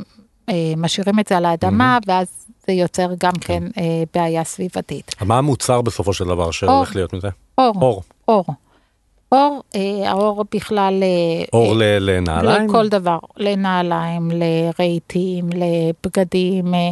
משאירים 0.78 1.20
את 1.20 1.28
זה 1.28 1.38
על 1.38 1.46
האדמה, 1.46 1.98
mm-hmm. 1.98 2.06
ואז 2.08 2.28
זה 2.68 2.74
יוצר 2.74 3.10
גם 3.20 3.32
כן, 3.32 3.70
כן 3.74 3.82
אה, 3.82 4.04
בעיה 4.14 4.44
סביבתית. 4.44 5.16
מה 5.22 5.38
המוצר 5.38 5.82
בסופו 5.82 6.14
של 6.14 6.26
דבר 6.26 6.52
שהולך 6.52 6.96
להיות 6.96 7.14
מזה? 7.14 7.30
אור. 7.58 7.74
אור. 7.82 8.04
אור. 8.28 8.46
אור, 9.32 9.64
אה, 9.76 10.12
האור 10.12 10.46
בכלל... 10.54 11.04
אור 11.54 11.82
אה, 11.82 12.00
לנעליים? 12.00 12.70
לכל 12.70 12.90
דבר, 12.90 13.18
לנעליים, 13.38 14.32
לרהיטים, 14.32 15.50
לבגדים. 15.50 16.74
אה, 16.74 16.90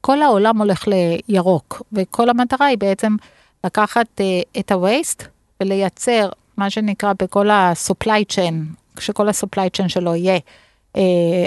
כל 0.00 0.22
העולם 0.22 0.58
הולך 0.58 0.88
לירוק, 1.28 1.82
וכל 1.92 2.30
המטרה 2.30 2.66
היא 2.66 2.78
בעצם 2.78 3.16
לקחת 3.64 4.06
uh, 4.20 4.60
את 4.60 4.72
ה-waste 4.72 5.24
ולייצר 5.60 6.28
מה 6.56 6.70
שנקרא 6.70 7.12
בכל 7.22 7.50
ה-supply 7.50 8.32
chain, 8.32 8.54
כשכל 8.96 9.28
ה-supply 9.28 9.80
chain 9.80 9.88
שלו 9.88 10.14
יהיה 10.14 10.38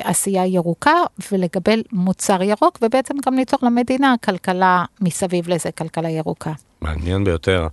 עשייה 0.03 0.45
ירוקה, 0.45 0.93
ולקבל 1.32 1.84
מוצר 1.91 2.41
ירוק, 2.41 2.79
ובעצם 2.82 3.13
גם 3.25 3.36
ליצור 3.36 3.60
למדינה 3.63 4.15
כלכלה 4.23 4.86
מסביב 5.01 5.49
לזה, 5.49 5.71
כלכלה 5.71 6.10
ירוקה. 6.10 6.51
מעניין 6.82 7.23
ביותר. 7.23 7.67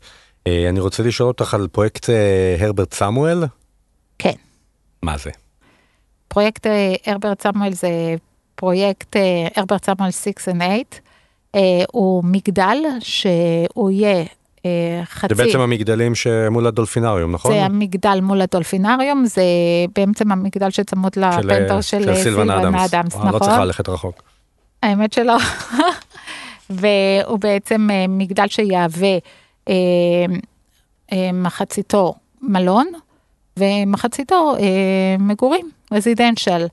Uh, 0.48 0.52
אני 0.68 0.80
רוצה 0.80 1.02
לשאול 1.02 1.28
אותך 1.28 1.54
על 1.54 1.68
פרויקט 1.68 2.04
uh, 2.04 2.12
הרברט 2.62 2.94
סמואל. 2.94 3.44
כן. 4.18 4.32
מה 5.02 5.18
זה? 5.18 5.30
פרויקט 6.28 6.66
הרברט 7.06 7.42
סמואל 7.42 7.72
זה 7.72 7.88
פרויקט 8.54 9.16
הרברט 9.56 9.84
סמואל 9.84 10.10
6 10.10 10.28
and 10.28 10.40
8, 10.44 11.82
הוא 11.92 12.24
מגדל 12.24 12.76
שהוא 13.00 13.90
יהיה 13.90 14.16
אה, 14.16 14.24
חצי... 15.04 15.34
זה 15.34 15.44
בעצם 15.44 15.60
המגדלים 15.60 16.14
שמול 16.14 16.66
הדולפינריום, 16.66 17.32
נכון? 17.32 17.52
זה 17.52 17.64
המגדל 17.64 18.18
מול 18.22 18.40
הדולפינריום, 18.40 19.24
זה 19.24 19.42
בעצם 19.96 20.32
המגדל 20.32 20.70
שצמוד 20.70 21.12
לפנטר 21.16 21.80
של, 21.80 22.04
של 22.04 22.14
סילבן 22.14 22.50
אדמס, 22.50 22.94
אדמס 22.94 23.14
נכון? 23.16 23.32
לא 23.32 23.38
צריכה 23.38 23.64
ללכת 23.64 23.88
רחוק. 23.88 24.22
האמת 24.82 25.12
שלא. 25.12 25.36
והוא 26.70 27.38
בעצם 27.38 27.88
אה, 27.90 28.04
מגדל 28.08 28.48
שיהווה 28.48 29.18
אה, 29.68 29.74
אה, 31.12 31.30
מחציתו 31.32 32.14
מלון, 32.42 32.86
ומחציתו 33.56 34.54
אה, 34.60 35.16
מגורים, 35.18 35.70
רזידנציאל. 35.92 36.66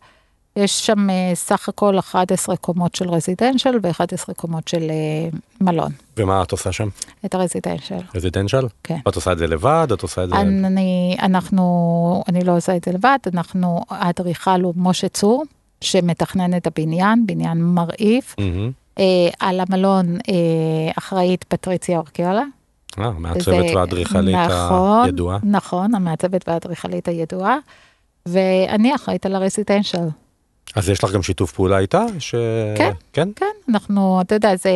יש 0.58 0.86
שם 0.86 1.10
אה, 1.10 1.32
סך 1.34 1.70
הכל 1.70 2.00
11 2.00 2.56
קומות 2.56 2.96
של 2.96 3.10
רזידנשל 3.10 3.76
ו-11 3.84 4.34
קומות 4.36 4.67
של 4.67 4.82
אה, 4.89 5.30
מלון. 5.62 5.91
ומה 6.17 6.43
את 6.43 6.52
עושה 6.52 6.72
שם? 6.72 6.88
את 7.26 7.36
הרזידנשל. 7.36 8.00
רזידנשל? 8.15 8.67
כן. 8.84 9.00
את 9.08 9.15
עושה 9.15 9.32
את 9.32 9.38
זה 9.38 9.48
לבד? 9.48 9.88
את 9.93 10.02
עושה 10.02 10.24
את 10.24 10.30
זה... 10.30 10.36
אני, 10.36 11.17
אנחנו, 11.22 12.24
אני 12.28 12.43
לא 12.43 12.58
עושה 12.58 12.76
את 12.76 12.84
זה 12.84 12.91
לבד, 12.91 13.17
אנחנו, 13.34 13.82
האדריכל 13.89 14.62
הוא 14.62 14.74
משה 14.78 15.10
צור, 15.10 15.43
שמתכנן 15.82 16.58
את 16.58 16.67
הבניין, 16.67 17.26
בניין 17.28 17.58
מרעיף. 17.62 18.36
Mm-hmm. 18.39 18.88
אה, 19.00 19.30
על 19.39 19.60
המלון 19.60 20.15
אה, 20.15 20.91
אחראית 20.98 21.43
פטריציה 21.43 21.98
אורקיולה. 21.98 22.43
אה, 23.00 23.06
המעצבת 23.06 23.76
והאדריכלית 23.76 24.36
נכון, 24.36 25.06
הידועה. 25.06 25.38
נכון, 25.43 25.96
המעצבת 25.96 26.48
והאדריכלית 26.48 27.08
הידועה. 27.08 27.58
ואני 28.26 28.96
אחראית 28.96 29.26
על 29.26 29.36
הרזידנשל. 29.36 30.08
אז 30.78 30.90
יש 30.90 31.04
לך 31.04 31.12
גם 31.12 31.24
שיתוף 31.24 31.52
פעולה 31.52 31.80
איתה? 31.80 32.06
ש... 32.20 32.36
כן, 32.78 32.92
כן, 33.13 33.30
כן, 33.36 33.46
אנחנו, 33.70 34.22
אתה 34.22 34.36
יודע, 34.36 34.56
זה, 34.56 34.72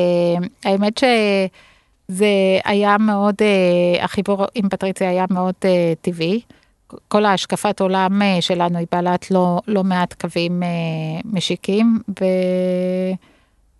האמת 0.64 0.98
שזה 0.98 2.26
היה 2.66 2.98
מאוד, 2.98 3.36
אה, 3.42 4.04
החיבור 4.04 4.46
עם 4.56 4.70
פטריציה 4.70 5.10
היה 5.10 5.26
מאוד 5.30 5.54
אה, 5.66 5.94
טבעי. 6.02 6.42
כל 7.08 7.26
ההשקפת 7.26 7.82
עולם 7.82 8.22
אה, 8.22 8.38
שלנו 8.42 8.78
היא 8.78 8.88
בעלת 8.92 9.32
לא, 9.32 9.62
לא 9.68 9.84
מעט 9.84 10.14
קווים 10.22 10.64
משיקים, 11.26 12.00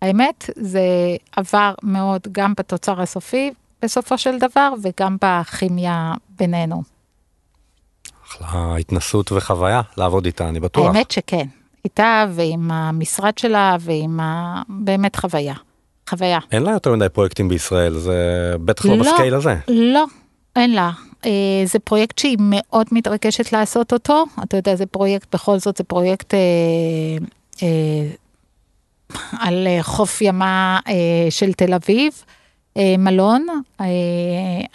והאמת, 0.02 0.50
זה 0.56 0.86
עבר 1.36 1.74
מאוד 1.82 2.20
גם 2.32 2.52
בתוצר 2.56 3.00
הסופי 3.00 3.50
בסופו 3.82 4.18
של 4.18 4.38
דבר, 4.38 4.72
וגם 4.82 5.16
בכימיה 5.22 6.14
בינינו. 6.38 6.82
אחלה 8.26 8.76
התנסות 8.76 9.32
וחוויה 9.32 9.80
לעבוד 9.96 10.26
איתה, 10.26 10.48
אני 10.48 10.60
בטוח. 10.60 10.86
האמת 10.86 11.10
שכן. 11.10 11.46
איתה 11.84 12.26
ועם 12.30 12.70
המשרד 12.70 13.38
שלה 13.38 13.76
ועם 13.80 14.20
ה... 14.20 14.62
באמת 14.68 15.16
חוויה. 15.16 15.54
חוויה. 16.10 16.38
אין 16.52 16.62
לה 16.62 16.72
יותר 16.72 16.92
מדי 16.92 17.08
פרויקטים 17.08 17.48
בישראל, 17.48 17.94
זה 17.94 18.16
בטח 18.64 18.86
לא, 18.86 18.96
לא 18.96 19.02
בסקייל 19.02 19.34
הזה. 19.34 19.54
לא, 19.68 20.04
אין 20.56 20.74
לה. 20.74 20.90
אה, 21.26 21.30
זה 21.64 21.78
פרויקט 21.78 22.18
שהיא 22.18 22.36
מאוד 22.40 22.86
מתרגשת 22.92 23.52
לעשות 23.52 23.92
אותו. 23.92 24.24
אתה 24.42 24.56
יודע, 24.56 24.76
זה 24.76 24.86
פרויקט, 24.86 25.34
בכל 25.34 25.58
זאת 25.58 25.76
זה 25.76 25.84
פרויקט 25.84 26.34
אה, 26.34 26.38
אה, 27.62 28.08
על 29.38 29.66
חוף 29.82 30.22
ימה 30.22 30.80
אה, 30.88 31.30
של 31.30 31.52
תל 31.52 31.74
אביב. 31.74 32.24
אה, 32.76 32.94
מלון, 32.98 33.46
אה, 33.80 33.86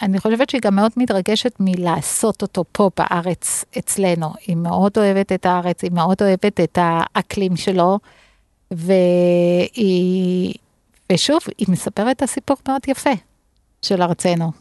אני 0.02 0.18
חושבת 0.18 0.50
שהיא 0.50 0.60
גם 0.64 0.76
מאוד 0.76 0.92
מתרגשת 0.96 1.52
מלעשות 1.60 2.42
אותו 2.42 2.64
פה 2.72 2.90
בארץ 2.96 3.64
אצלנו. 3.78 4.32
היא 4.46 4.56
מאוד 4.56 4.92
אוהבת 4.98 5.32
את 5.32 5.46
הארץ, 5.46 5.82
היא 5.82 5.92
מאוד 5.92 6.16
אוהבת 6.22 6.60
את 6.60 6.78
האקלים 6.80 7.56
שלו, 7.56 7.98
והיא, 8.70 10.54
ושוב, 11.12 11.40
היא 11.58 11.66
מספרת 11.68 12.16
את 12.16 12.22
הסיפור 12.22 12.56
מאוד 12.68 12.80
יפה 12.88 13.12
של 13.82 14.02
ארצנו. 14.02 14.52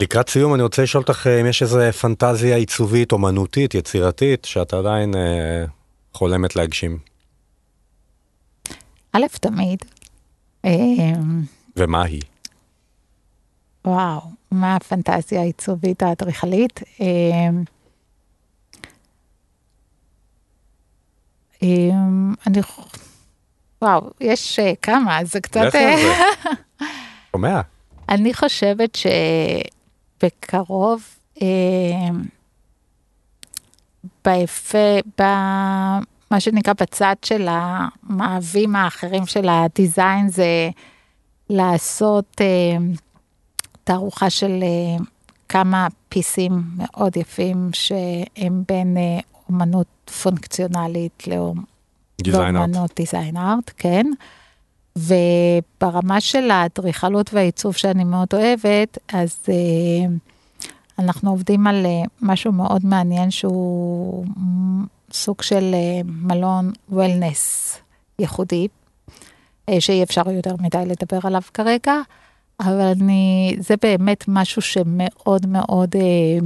לקראת 0.00 0.28
סיום 0.28 0.54
אני 0.54 0.62
רוצה 0.62 0.82
לשאול 0.82 1.04
אותך 1.08 1.26
אם 1.40 1.46
יש 1.46 1.62
איזו 1.62 1.78
פנטזיה 2.00 2.56
עיצובית, 2.56 3.12
אומנותית, 3.12 3.74
יצירתית, 3.74 4.44
שאת 4.44 4.74
עדיין 4.74 5.14
אה, 5.14 5.64
חולמת 6.12 6.56
להגשים. 6.56 6.98
א', 9.12 9.26
תמיד. 9.40 9.84
אמ, 10.64 11.42
ומה 11.76 12.02
היא? 12.02 12.22
וואו, 13.84 14.20
מה 14.50 14.76
הפנטזיה 14.76 15.40
העיצובית 15.40 16.02
האדריכלית? 16.02 16.80
אמ, 17.00 17.64
אמ, 21.62 22.34
אני 22.46 22.60
וואו, 23.82 24.10
יש 24.20 24.58
כמה, 24.82 25.24
זה 25.24 25.40
קצת... 25.40 25.72
שומע? 27.32 27.60
אני 28.08 28.34
חושבת 28.34 28.98
שבקרוב, 30.22 31.02
אה, 31.42 31.48
במה 36.32 36.40
שנקרא 36.40 36.72
בצד 36.80 37.14
של 37.22 37.48
המאהבים 37.50 38.76
האחרים 38.76 39.26
של 39.26 39.48
הדיזיין, 39.48 40.28
זה 40.28 40.70
לעשות 41.50 42.40
אה, 42.40 42.76
תערוכה 43.84 44.30
של 44.30 44.62
אה, 44.62 45.04
כמה 45.48 45.88
פיסים 46.08 46.62
מאוד 46.76 47.16
יפים 47.16 47.70
שהם 47.72 48.62
בין 48.68 48.96
אה, 48.96 49.20
אומנות 49.48 50.10
פונקציונלית. 50.22 51.24
לאומנות 52.26 52.90
דיזיין 52.96 53.36
ארט, 53.36 53.70
כן. 53.76 54.06
וברמה 54.96 56.20
של 56.20 56.50
האדריכלות 56.50 57.34
והעיצוב 57.34 57.76
שאני 57.76 58.04
מאוד 58.04 58.28
אוהבת, 58.34 58.98
אז 59.12 59.42
uh, 59.46 59.48
אנחנו 60.98 61.30
עובדים 61.30 61.66
על 61.66 61.86
uh, 61.86 62.08
משהו 62.22 62.52
מאוד 62.52 62.86
מעניין 62.86 63.30
שהוא 63.30 64.26
סוג 65.12 65.42
של 65.42 65.74
uh, 65.74 66.06
מלון 66.06 66.72
וולנס 66.88 67.78
ייחודי, 68.18 68.68
uh, 69.70 69.74
שאי 69.80 70.02
אפשר 70.02 70.30
יותר 70.30 70.54
מדי 70.60 70.84
לדבר 70.86 71.18
עליו 71.22 71.42
כרגע, 71.54 71.94
אבל 72.60 72.80
אני, 72.80 73.56
זה 73.60 73.74
באמת 73.82 74.24
משהו 74.28 74.62
שמאוד 74.62 75.46
מאוד 75.46 75.94
uh, 75.96 76.44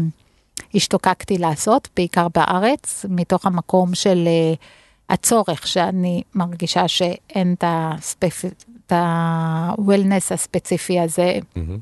השתוקקתי 0.75 1.39
לעשות, 1.39 1.89
בעיקר 1.97 2.27
בארץ, 2.35 3.05
מתוך 3.09 3.47
המקום 3.47 3.95
של... 3.95 4.29
Uh, 4.55 4.87
הצורך 5.11 5.67
שאני 5.67 6.23
מרגישה 6.35 6.89
שאין 6.89 7.55
את 7.59 7.65
הספפ- 7.67 8.93
ה-wellness 8.93 10.35
הספציפי 10.35 11.01
הזה 11.01 11.39
מהמם. 11.57 11.79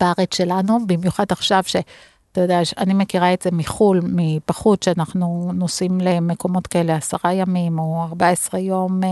בארץ 0.00 0.34
שלנו, 0.36 0.86
במיוחד 0.86 1.24
עכשיו 1.30 1.62
שאתה 2.32 2.40
יודע, 2.40 2.60
אני 2.78 2.94
מכירה 2.94 3.34
את 3.34 3.42
זה 3.42 3.50
מחו"ל, 3.52 4.00
מבחוץ, 4.02 4.84
שאנחנו 4.84 5.50
נוסעים 5.54 6.00
למקומות 6.00 6.66
כאלה 6.66 6.96
עשרה 6.96 7.32
ימים 7.32 7.78
או 7.78 8.02
14 8.02 8.60
יום 8.60 9.04
אה, 9.04 9.08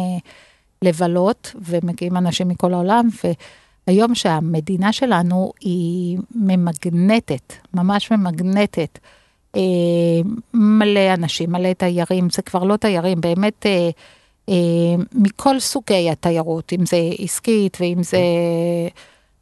לבלות, 0.83 1.54
ומגיעים 1.61 2.16
אנשים 2.16 2.48
מכל 2.48 2.74
העולם, 2.74 3.09
והיום 3.87 4.14
שהמדינה 4.14 4.92
שלנו 4.92 5.52
היא 5.61 6.18
ממגנטת, 6.35 7.52
ממש 7.74 8.11
ממגנטת. 8.11 8.98
אה, 9.56 9.61
מלא 10.54 11.14
אנשים, 11.14 11.52
מלא 11.52 11.72
תיירים, 11.72 12.30
זה 12.30 12.42
כבר 12.42 12.64
לא 12.64 12.76
תיירים, 12.76 13.20
באמת 13.20 13.66
אה, 13.66 13.90
אה, 14.48 14.54
מכל 15.12 15.61
סוגי 15.61 16.11
התיירות, 16.11 16.72
אם 16.72 16.87
זה 16.87 16.96
עסקית 17.18 17.76
ואם 17.80 18.02
זה... 18.02 18.18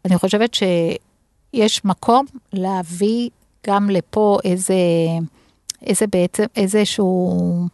אני 0.04 0.18
חושבת 0.18 0.54
שיש 0.54 1.84
מקום 1.84 2.26
להביא 2.52 3.28
גם 3.66 3.90
לפה 3.90 4.38
איזה, 4.44 4.74
איזה 5.82 6.06
בעצם, 6.06 6.44
איזשהו 6.56 7.66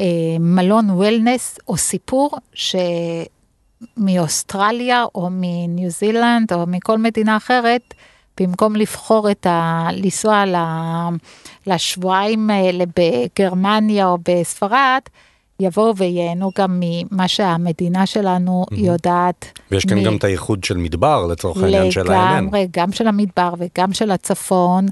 אה, 0.00 0.36
מלון 0.40 0.90
וולנס 0.90 1.58
או 1.68 1.76
סיפור 1.76 2.30
שמאוסטרליה 3.98 5.04
או 5.14 5.28
מניו 5.30 5.90
זילנד 5.90 6.52
או 6.52 6.66
מכל 6.66 6.98
מדינה 6.98 7.36
אחרת, 7.36 7.94
במקום 8.40 8.76
לבחור 8.76 9.30
את 9.30 9.46
ה... 9.46 9.88
לנסוע. 9.92 10.44
לשבועיים 11.66 12.50
האלה 12.50 12.84
בגרמניה 12.96 14.06
או 14.06 14.18
בספרד, 14.28 15.00
יבואו 15.60 15.96
וייהנו 15.96 16.50
גם 16.58 16.80
ממה 16.80 17.28
שהמדינה 17.28 18.06
שלנו 18.06 18.64
מהמם. 18.70 18.84
יודעת. 18.84 19.60
ויש 19.70 19.84
כאן 19.84 19.98
מ- 19.98 20.02
גם 20.02 20.16
את 20.16 20.24
הייחוד 20.24 20.64
של 20.64 20.76
מדבר 20.76 21.26
לצורך 21.26 21.62
העניין 21.62 21.90
של 21.90 22.12
האמן. 22.12 22.44
לגמרי, 22.44 22.68
גם 22.70 22.92
של 22.92 23.06
המדבר 23.08 23.54
וגם 23.58 23.92
של 23.92 24.10
הצפון, 24.10 24.86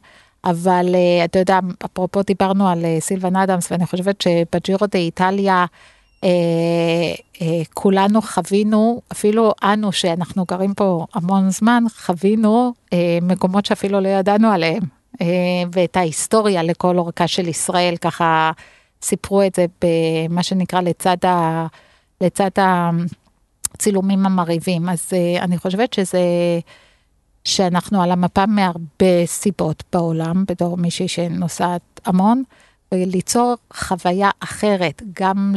אבל 0.44 0.94
אה, 0.94 1.24
אתה 1.24 1.38
יודע, 1.38 1.58
אפרופו 1.84 2.22
דיברנו 2.22 2.68
על 2.68 2.84
אה, 2.84 2.96
סילבן 3.00 3.36
אדמס, 3.36 3.72
ואני 3.72 3.86
חושבת 3.86 4.20
שבג'ירו 4.20 4.86
דה 4.86 4.98
איטליה, 4.98 5.64
אה, 6.24 6.28
אה, 7.42 7.62
כולנו 7.74 8.22
חווינו, 8.22 9.00
אפילו 9.12 9.52
אנו 9.62 9.92
שאנחנו 9.92 10.44
גרים 10.48 10.74
פה 10.74 11.06
המון 11.14 11.50
זמן, 11.50 11.84
חווינו 12.06 12.72
אה, 12.92 13.18
מקומות 13.22 13.66
שאפילו 13.66 14.00
לא 14.00 14.08
ידענו 14.08 14.48
עליהם, 14.52 14.82
אה, 15.20 15.26
ואת 15.72 15.96
ההיסטוריה 15.96 16.62
לכל 16.62 16.98
אורכה 16.98 17.26
של 17.26 17.48
ישראל, 17.48 17.96
ככה 17.96 18.50
סיפרו 19.02 19.42
את 19.42 19.54
זה 19.54 19.66
במה 19.80 20.42
שנקרא 20.42 20.80
לצד, 20.80 21.16
ה, 21.24 21.66
לצד 22.20 22.50
הצילומים 23.74 24.26
המרהיבים. 24.26 24.88
אז 24.88 25.10
אה, 25.12 25.44
אני 25.44 25.58
חושבת 25.58 25.92
שזה, 25.92 26.20
שאנחנו 27.44 28.02
על 28.02 28.10
המפה 28.10 28.46
מהרבה 28.46 29.26
סיבות 29.26 29.82
בעולם, 29.92 30.44
בתור 30.48 30.76
מישהי 30.76 31.08
שנוסעת 31.08 32.00
המון, 32.06 32.42
וליצור 32.94 33.54
חוויה 33.74 34.30
אחרת, 34.40 35.02
גם 35.20 35.54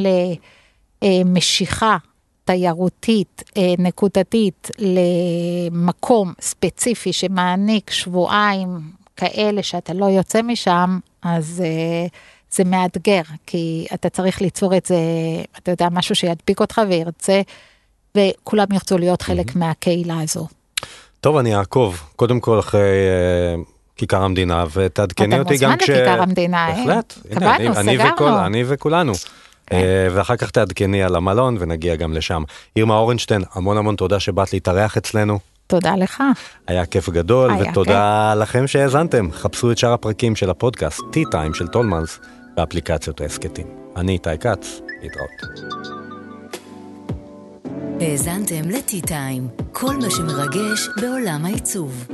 למשיכה 1.04 1.98
תיירותית 2.46 3.44
אה, 3.58 3.74
נקודתית 3.78 4.70
למקום 4.80 6.34
ספציפי 6.42 7.14
שמעניק 7.14 7.92
שבועיים 7.92 8.68
כאלה 9.16 9.64
שאתה 9.64 9.94
לא 9.94 10.06
יוצא 10.06 10.42
משם, 10.42 11.00
אז 11.22 11.64
אה, 11.66 12.08
זה 12.56 12.64
מאתגר, 12.64 13.22
כי 13.48 13.88
אתה 13.94 14.10
צריך 14.10 14.42
ליצור 14.42 14.78
את 14.78 14.86
זה, 14.86 14.96
אתה 15.58 15.72
יודע, 15.72 15.88
משהו 15.92 16.16
שידביק 16.16 16.60
אותך 16.60 16.82
וירצה, 16.90 17.42
וכולם 18.18 18.66
ירצו 18.74 18.98
להיות 18.98 19.22
חלק 19.22 19.56
מהקהילה 19.56 20.16
הזו. 20.22 20.48
טוב, 21.22 21.38
אני 21.38 21.56
אעקוב, 21.56 22.04
קודם 22.16 22.40
כל 22.40 22.60
אחרי 22.60 22.82
אה, 22.82 23.62
כיכר 23.96 24.24
המדינה, 24.24 24.66
ותעדכני 24.74 25.28
אתה 25.36 25.40
אותי 25.40 25.58
גם 25.58 25.72
מוזמן 25.72 25.96
לכיכר 25.96 26.22
המדינה, 26.22 26.70
אה? 26.70 26.76
בהחלט. 26.76 27.14
הנה, 27.30 27.40
קבענו, 27.40 27.56
אני- 27.56 27.90
אני 27.90 27.98
סגרנו. 27.98 28.14
וכל- 28.14 28.28
אני 28.30 28.64
וכולנו. 28.68 29.14
אה, 29.72 29.78
ואחר 30.12 30.36
כך 30.36 30.52
תעדכני 30.52 31.04
על 31.04 31.16
המלון 31.16 31.58
ונגיע 31.60 31.96
גם 31.96 32.14
לשם. 32.14 32.44
ירמה 32.76 32.96
אורנשטיין, 32.98 33.42
המון 33.54 33.78
המון 33.78 33.96
תודה 33.96 34.20
שבאת 34.20 34.54
להתארח 34.54 34.98
אצלנו. 34.98 35.40
תודה 35.68 35.96
לך. 35.96 36.24
היה 36.68 36.86
כיף 36.86 37.10
גדול, 37.10 37.52
היה 37.52 37.72
ותודה 37.72 38.34
לכם 38.36 38.68
שהאזנתם. 38.68 39.32
חפשו 39.32 39.72
את 39.72 39.78
שאר 39.78 39.94
הפרקים 39.94 40.36
של 40.36 40.50
הפודקאסט, 40.50 41.00
T-Time 41.00 41.54
של 41.58 41.68
טולמנס, 41.68 42.20
באפליקציות 42.56 43.22
ההסכתים. 43.22 43.68
אני 43.96 44.12
איתי 44.12 44.38
כץ, 44.40 44.82
להתראות. 45.02 45.64
האזנתם 48.02 48.70
ל-T-Time, 48.70 49.64
כל 49.72 49.96
מה 49.96 50.10
שמרגש 50.10 50.90
בעולם 51.02 51.46
העיצוב. 51.46 52.08